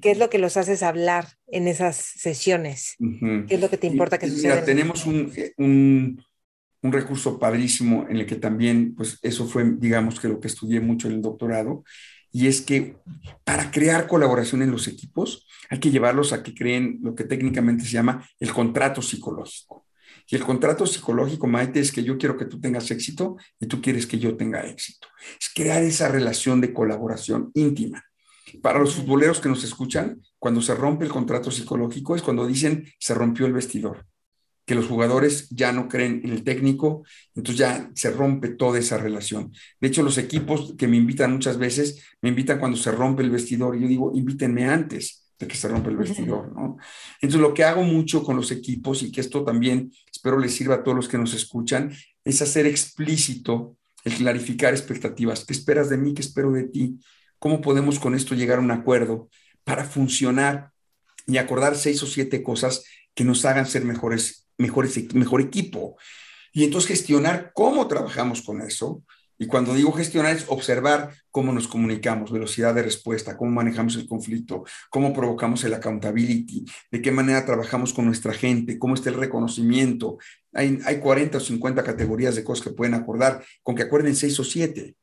[0.00, 2.96] ¿Qué es lo que los haces hablar en esas sesiones?
[2.98, 4.54] ¿Qué es lo que te importa que suceda?
[4.54, 6.22] Mira, tenemos eh, un,
[6.82, 10.80] un, recurso padrísimo en el que también, pues eso fue, digamos que lo que estudié
[10.80, 11.84] mucho en el doctorado,
[12.32, 12.96] y es que
[13.44, 17.84] para crear colaboración en los equipos hay que llevarlos a que creen lo que técnicamente
[17.84, 19.79] se llama el contrato psicológico.
[20.30, 23.82] Y el contrato psicológico, Maite, es que yo quiero que tú tengas éxito y tú
[23.82, 25.08] quieres que yo tenga éxito.
[25.40, 28.04] Es crear esa relación de colaboración íntima.
[28.62, 32.86] Para los futboleros que nos escuchan, cuando se rompe el contrato psicológico es cuando dicen
[32.98, 34.06] se rompió el vestidor,
[34.64, 37.04] que los jugadores ya no creen en el técnico,
[37.34, 39.52] entonces ya se rompe toda esa relación.
[39.80, 43.30] De hecho, los equipos que me invitan muchas veces, me invitan cuando se rompe el
[43.30, 46.76] vestidor y yo digo, invítenme antes de que se rompe el vestidor, ¿no?
[47.20, 50.76] Entonces, lo que hago mucho con los equipos y que esto también espero les sirva
[50.76, 51.92] a todos los que nos escuchan,
[52.24, 55.46] es hacer explícito el clarificar expectativas.
[55.46, 56.12] ¿Qué esperas de mí?
[56.12, 57.00] ¿Qué espero de ti?
[57.38, 59.30] ¿Cómo podemos con esto llegar a un acuerdo
[59.64, 60.72] para funcionar
[61.26, 62.84] y acordar seis o siete cosas
[63.14, 65.96] que nos hagan ser mejores, mejores, mejor equipo?
[66.52, 69.02] Y entonces gestionar cómo trabajamos con eso,
[69.42, 74.06] y cuando digo gestionar es observar cómo nos comunicamos, velocidad de respuesta, cómo manejamos el
[74.06, 79.14] conflicto, cómo provocamos el accountability, de qué manera trabajamos con nuestra gente, cómo está el
[79.16, 80.18] reconocimiento.
[80.52, 84.38] Hay, hay 40 o 50 categorías de cosas que pueden acordar, con que acuerden seis
[84.38, 84.96] o siete.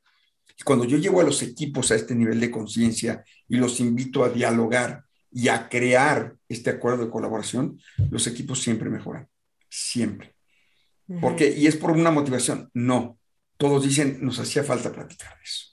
[0.55, 4.23] Y cuando yo llevo a los equipos a este nivel de conciencia y los invito
[4.23, 7.80] a dialogar y a crear este acuerdo de colaboración,
[8.11, 9.27] los equipos siempre mejoran,
[9.68, 10.35] siempre.
[11.22, 11.57] ¿Por qué?
[11.57, 13.18] Y es por una motivación, no
[13.57, 15.65] todos dicen, nos hacía falta platicar de eso.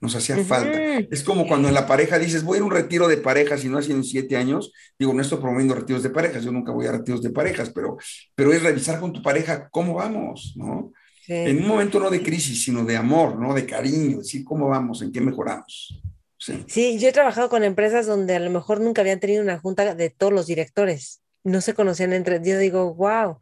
[0.00, 0.98] nos hacía falta.
[1.10, 3.78] Es como cuando en la pareja dices, voy a un retiro de parejas y no
[3.78, 7.22] hace siete años, digo, no estoy promoviendo retiros de parejas, yo nunca voy a retiros
[7.22, 7.96] de parejas, pero,
[8.34, 10.92] pero es revisar con tu pareja cómo vamos, ¿no?
[11.28, 13.52] En un momento no de crisis, sino de amor, ¿no?
[13.52, 16.00] De cariño, decir cómo vamos, en qué mejoramos.
[16.38, 16.64] Sí.
[16.68, 19.94] sí, yo he trabajado con empresas donde a lo mejor nunca habían tenido una junta
[19.94, 23.38] de todos los directores, no se conocían entre, yo digo, wow.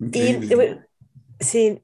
[0.00, 0.38] Y,
[1.40, 1.82] sí,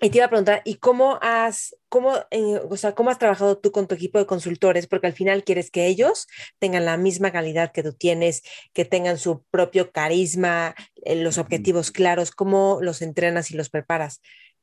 [0.00, 3.58] y te iba a preguntar, ¿y cómo has, cómo, eh, o sea, cómo has trabajado
[3.58, 4.86] tú con tu equipo de consultores?
[4.86, 8.42] Porque al final quieres que ellos tengan la misma calidad que tú tienes,
[8.72, 14.20] que tengan su propio carisma, eh, los objetivos claros, ¿cómo los entrenas y los preparas?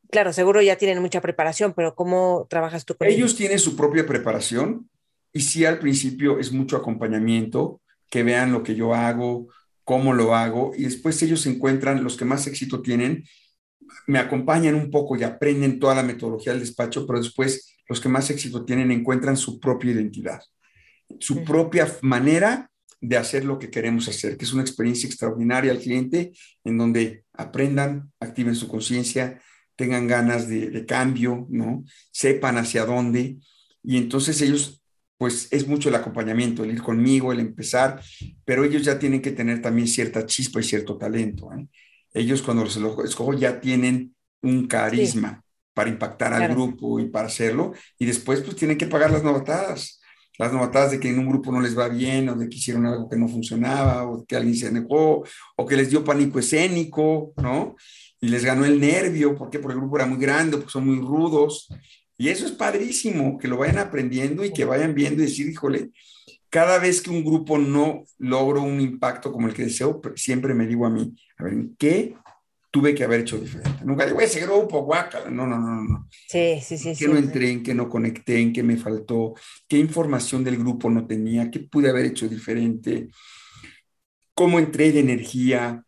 [0.09, 3.17] Claro, seguro ya tienen mucha preparación, pero ¿cómo trabajas tú con ellos?
[3.17, 4.89] Ellos tienen su propia preparación
[5.33, 9.47] y sí al principio es mucho acompañamiento, que vean lo que yo hago,
[9.83, 13.25] cómo lo hago y después ellos encuentran, los que más éxito tienen,
[14.07, 18.09] me acompañan un poco y aprenden toda la metodología del despacho, pero después los que
[18.09, 20.41] más éxito tienen encuentran su propia identidad,
[21.19, 22.69] su propia manera
[23.01, 26.33] de hacer lo que queremos hacer, que es una experiencia extraordinaria al cliente
[26.63, 29.41] en donde aprendan, activen su conciencia,
[29.75, 31.83] tengan ganas de, de, cambio, ¿no?
[32.11, 33.37] Sepan hacia dónde.
[33.83, 34.81] Y entonces ellos,
[35.17, 38.01] pues es mucho el acompañamiento, el ir conmigo, el empezar,
[38.45, 41.51] pero ellos ya tienen que tener también cierta chispa y cierto talento.
[41.53, 41.67] ¿eh?
[42.15, 45.43] Ellos cuando se lo escojo ya tienen un carisma
[45.73, 49.99] para impactar al grupo y para hacerlo, y después pues tienen que pagar las novatadas,
[50.39, 52.85] las novatadas de que en un grupo no les va bien, o de que hicieron
[52.85, 55.25] algo que no funcionaba, o que alguien se negó,
[55.57, 57.75] o que les dio pánico escénico, ¿no?
[58.21, 59.59] Y les ganó el nervio, ¿por qué?
[59.59, 61.67] Porque el grupo era muy grande, porque son muy rudos,
[62.17, 65.91] y eso es padrísimo, que lo vayan aprendiendo y que vayan viendo y decir, híjole,
[66.55, 70.65] cada vez que un grupo no logro un impacto como el que deseo, siempre me
[70.65, 72.15] digo a mí, a ver, ¿qué
[72.71, 73.83] tuve que haber hecho diferente?
[73.83, 75.29] Nunca digo, ese grupo, guácala.
[75.29, 76.07] No, no, no, no.
[76.29, 76.93] Sí, sí, sí.
[76.97, 79.33] ¿Qué no entré, en qué no conecté, en qué me faltó?
[79.67, 81.51] ¿Qué información del grupo no tenía?
[81.51, 83.09] ¿Qué pude haber hecho diferente?
[84.33, 85.83] ¿Cómo entré de energía?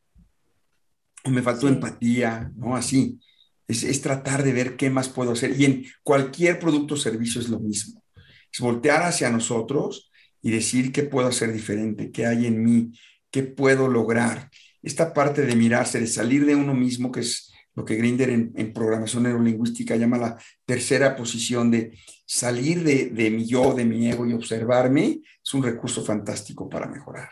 [1.30, 2.52] ¿Me faltó empatía?
[2.58, 2.76] ¿No?
[2.76, 3.22] Así.
[3.70, 5.58] Es, es tratar de ver qué más puedo hacer.
[5.58, 8.04] Y en cualquier producto o servicio es lo mismo.
[8.52, 10.07] Es voltear hacia nosotros
[10.42, 12.92] y decir qué puedo hacer diferente, qué hay en mí,
[13.32, 14.50] qué puedo lograr.
[14.82, 18.74] Esta parte de mirarse, de salir de uno mismo, que es lo que Grinder en,
[18.74, 21.96] programación neurolingüística llama la tercera posición de
[22.26, 26.88] salir de, de, mi yo, de mi ego y observarme, es un recurso fantástico para
[26.88, 27.30] mejorar,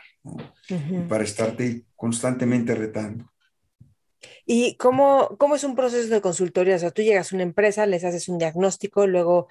[1.08, 3.32] para estarte constantemente retando.
[4.44, 6.76] ¿Y cómo, cómo es un proceso de consultoría?
[6.76, 9.48] O sea, tú llegas a una empresa, les haces un diagnóstico, luego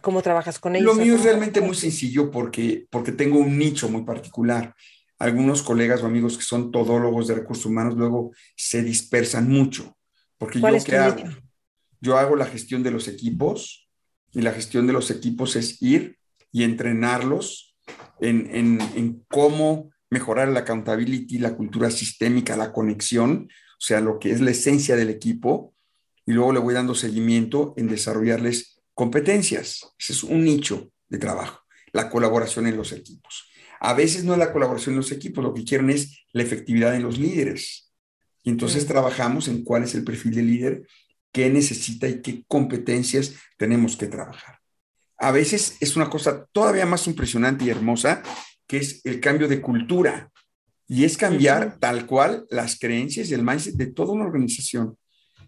[0.00, 0.96] ¿Cómo trabajas con ellos?
[0.96, 4.74] Lo mío es realmente muy sencillo porque, porque tengo un nicho muy particular.
[5.18, 9.96] Algunos colegas o amigos que son todólogos de recursos humanos luego se dispersan mucho.
[10.38, 11.22] Porque yo qué hago?
[12.00, 13.88] Yo hago la gestión de los equipos
[14.32, 16.18] y la gestión de los equipos es ir
[16.50, 17.76] y entrenarlos
[18.20, 24.18] en, en, en cómo mejorar la accountability, la cultura sistémica, la conexión, o sea, lo
[24.18, 25.74] que es la esencia del equipo,
[26.26, 29.86] y luego le voy dando seguimiento en desarrollarles competencias.
[29.98, 31.60] Ese es un nicho de trabajo,
[31.92, 33.48] la colaboración en los equipos.
[33.80, 36.94] A veces no es la colaboración en los equipos, lo que quieren es la efectividad
[36.94, 37.92] en los líderes.
[38.42, 40.86] Y entonces trabajamos en cuál es el perfil de líder,
[41.32, 44.58] qué necesita y qué competencias tenemos que trabajar.
[45.18, 48.22] A veces es una cosa todavía más impresionante y hermosa,
[48.66, 50.30] que es el cambio de cultura.
[50.88, 54.96] Y es cambiar tal cual las creencias y el mindset de toda una organización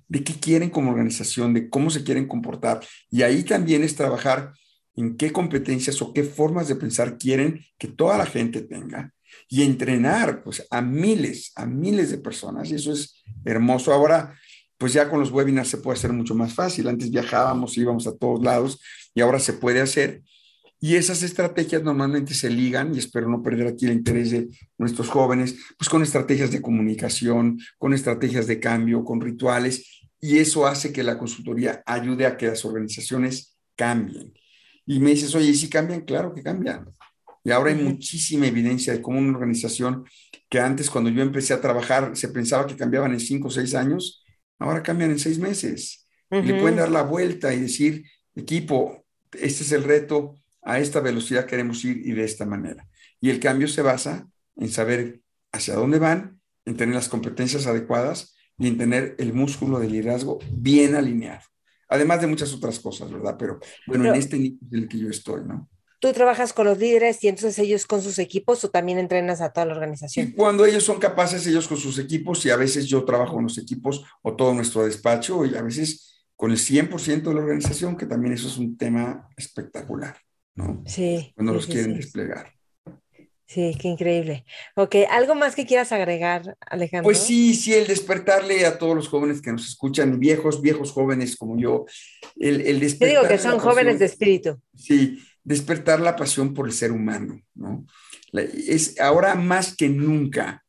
[0.08, 2.80] de qué quieren como organización, de cómo se quieren comportar.
[3.10, 4.52] Y ahí también es trabajar
[4.96, 9.12] en qué competencias o qué formas de pensar quieren que toda la gente tenga
[9.48, 12.70] y entrenar pues a miles, a miles de personas.
[12.70, 13.92] Y eso es hermoso.
[13.92, 14.34] Ahora,
[14.78, 16.88] pues ya con los webinars se puede hacer mucho más fácil.
[16.88, 18.80] Antes viajábamos, íbamos a todos lados
[19.14, 20.22] y ahora se puede hacer.
[20.84, 25.08] Y esas estrategias normalmente se ligan, y espero no perder aquí el interés de nuestros
[25.08, 30.92] jóvenes, pues con estrategias de comunicación, con estrategias de cambio, con rituales, y eso hace
[30.92, 34.34] que la consultoría ayude a que las organizaciones cambien.
[34.84, 36.02] Y me dices, oye, ¿y si cambian?
[36.02, 36.84] Claro que cambian.
[37.42, 40.04] Y ahora hay muchísima evidencia de cómo una organización
[40.50, 43.74] que antes cuando yo empecé a trabajar se pensaba que cambiaban en cinco o seis
[43.74, 44.22] años,
[44.58, 46.06] ahora cambian en seis meses.
[46.28, 48.04] Le pueden dar la vuelta y decir,
[48.34, 50.34] equipo, este es el reto,
[50.64, 52.86] a esta velocidad queremos ir y de esta manera.
[53.20, 55.20] Y el cambio se basa en saber
[55.52, 60.38] hacia dónde van, en tener las competencias adecuadas y en tener el músculo de liderazgo
[60.50, 61.42] bien alineado.
[61.88, 63.36] Además de muchas otras cosas, ¿verdad?
[63.38, 65.68] Pero bueno, en este nivel en el que yo estoy, ¿no?
[66.00, 69.52] ¿Tú trabajas con los líderes y entonces ellos con sus equipos o también entrenas a
[69.52, 70.28] toda la organización?
[70.28, 73.44] Y cuando ellos son capaces, ellos con sus equipos y a veces yo trabajo con
[73.44, 77.96] los equipos o todo nuestro despacho y a veces con el 100% de la organización,
[77.96, 80.18] que también eso es un tema espectacular,
[80.54, 80.82] ¿no?
[80.86, 81.32] Sí.
[81.34, 81.96] Cuando los sí, quieren sí.
[81.98, 82.52] desplegar.
[83.46, 84.44] Sí, qué increíble.
[84.74, 87.04] Ok, ¿algo más que quieras agregar, Alejandro?
[87.04, 91.36] Pues sí, sí, el despertarle a todos los jóvenes que nos escuchan, viejos, viejos jóvenes
[91.36, 91.84] como yo,
[92.36, 93.08] el, el despertar.
[93.22, 94.60] digo que son jóvenes de espíritu.
[94.74, 97.86] Sí, despertar la pasión por el ser humano, ¿no?
[98.32, 100.64] La- es ahora más que nunca.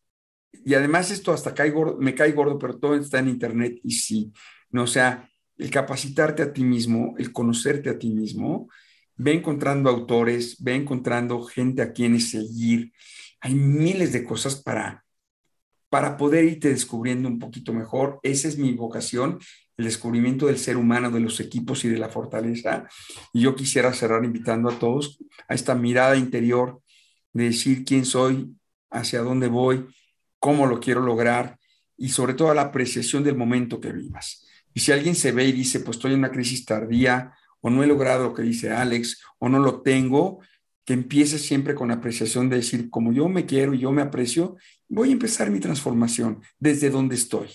[0.66, 3.92] Y además esto hasta cae gordo, me cae gordo, pero todo está en internet y
[3.94, 4.34] sí,
[4.70, 4.84] ¿no?
[4.84, 8.68] O sea, el capacitarte a ti mismo, el conocerte a ti mismo,
[9.16, 12.92] ve encontrando autores, ve encontrando gente a quienes seguir.
[13.42, 15.04] Hay miles de cosas para,
[15.90, 18.20] para poder irte descubriendo un poquito mejor.
[18.24, 19.40] Esa es mi vocación,
[19.78, 22.88] el descubrimiento del ser humano, de los equipos y de la fortaleza.
[23.34, 26.82] Y yo quisiera cerrar invitando a todos a esta mirada interior
[27.34, 28.56] de decir quién soy,
[28.90, 29.86] hacia dónde voy,
[30.40, 31.58] cómo lo quiero lograr
[31.98, 34.46] y sobre todo a la apreciación del momento que vivas.
[34.74, 37.34] Y si alguien se ve y dice, pues estoy en una crisis tardía
[37.66, 40.40] o no he logrado lo que dice Alex o no lo tengo,
[40.86, 44.56] que empiece siempre con apreciación de decir, como yo me quiero y yo me aprecio,
[44.88, 47.48] voy a empezar mi transformación desde donde estoy.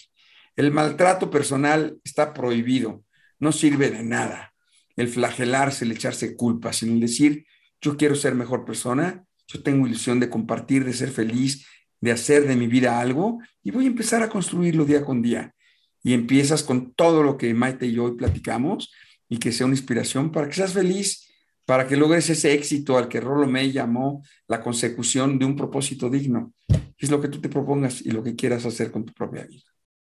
[0.56, 3.04] El maltrato personal está prohibido,
[3.38, 4.52] no sirve de nada.
[4.96, 7.46] El flagelarse, el echarse culpa, sino el decir,
[7.80, 11.68] yo quiero ser mejor persona, yo tengo ilusión de compartir, de ser feliz,
[12.00, 15.54] de hacer de mi vida algo y voy a empezar a construirlo día con día.
[16.02, 18.90] Y empiezas con todo lo que Maite y yo hoy platicamos
[19.30, 21.26] y que sea una inspiración para que seas feliz,
[21.64, 26.10] para que logres ese éxito al que Rollo May llamó la consecución de un propósito
[26.10, 26.52] digno.
[26.98, 29.64] Es lo que tú te propongas y lo que quieras hacer con tu propia vida.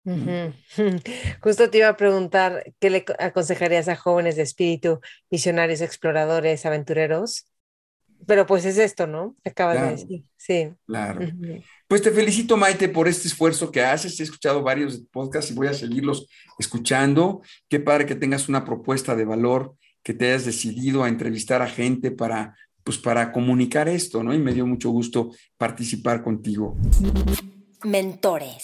[1.44, 7.46] Justo te iba a preguntar qué le aconsejarías a jóvenes de espíritu, visionarios, exploradores, aventureros.
[8.26, 9.36] Pero pues es esto, ¿no?
[9.46, 9.96] Acabas Claro.
[9.96, 10.24] de decir.
[10.38, 10.74] Sí.
[10.88, 11.26] Claro.
[11.26, 11.62] Ujú.
[11.90, 14.20] Pues te felicito, Maite, por este esfuerzo que haces.
[14.20, 16.28] He escuchado varios podcasts y voy a seguirlos
[16.60, 17.42] escuchando.
[17.68, 21.68] Qué padre que tengas una propuesta de valor, que te hayas decidido a entrevistar a
[21.68, 24.36] gente para, pues, para comunicar esto, ¿no?
[24.36, 26.78] Y me dio mucho gusto participar contigo.
[27.84, 28.62] Mentores.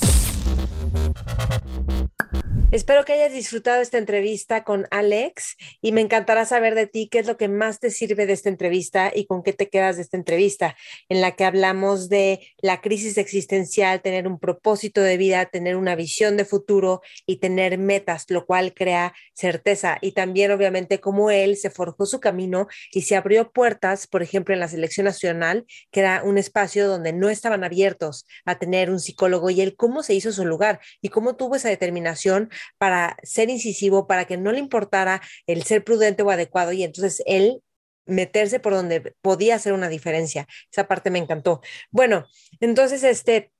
[2.75, 7.19] Espero que hayas disfrutado esta entrevista con Alex y me encantará saber de ti qué
[7.19, 10.01] es lo que más te sirve de esta entrevista y con qué te quedas de
[10.01, 10.75] esta entrevista,
[11.07, 15.95] en la que hablamos de la crisis existencial, tener un propósito de vida, tener una
[15.95, 19.97] visión de futuro y tener metas, lo cual crea certeza.
[20.01, 24.53] Y también, obviamente, cómo él se forjó su camino y se abrió puertas, por ejemplo,
[24.53, 28.99] en la selección nacional, que era un espacio donde no estaban abiertos a tener un
[28.99, 33.49] psicólogo y él cómo se hizo su lugar y cómo tuvo esa determinación para ser
[33.49, 37.61] incisivo, para que no le importara el ser prudente o adecuado y entonces él
[38.05, 40.47] meterse por donde podía hacer una diferencia.
[40.71, 41.61] Esa parte me encantó.
[41.91, 42.25] Bueno,
[42.59, 43.51] entonces este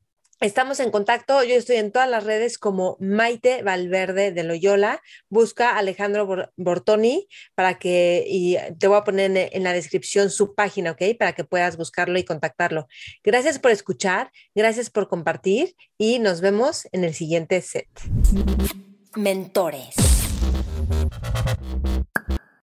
[0.41, 5.69] Estamos en contacto, yo estoy en todas las redes como Maite Valverde de Loyola, busca
[5.72, 10.53] a Alejandro Bor- Bortoni para que, y te voy a poner en la descripción su
[10.53, 11.02] página, ¿ok?
[11.18, 12.88] Para que puedas buscarlo y contactarlo.
[13.23, 17.88] Gracias por escuchar, gracias por compartir y nos vemos en el siguiente set.
[19.16, 19.96] Mentores.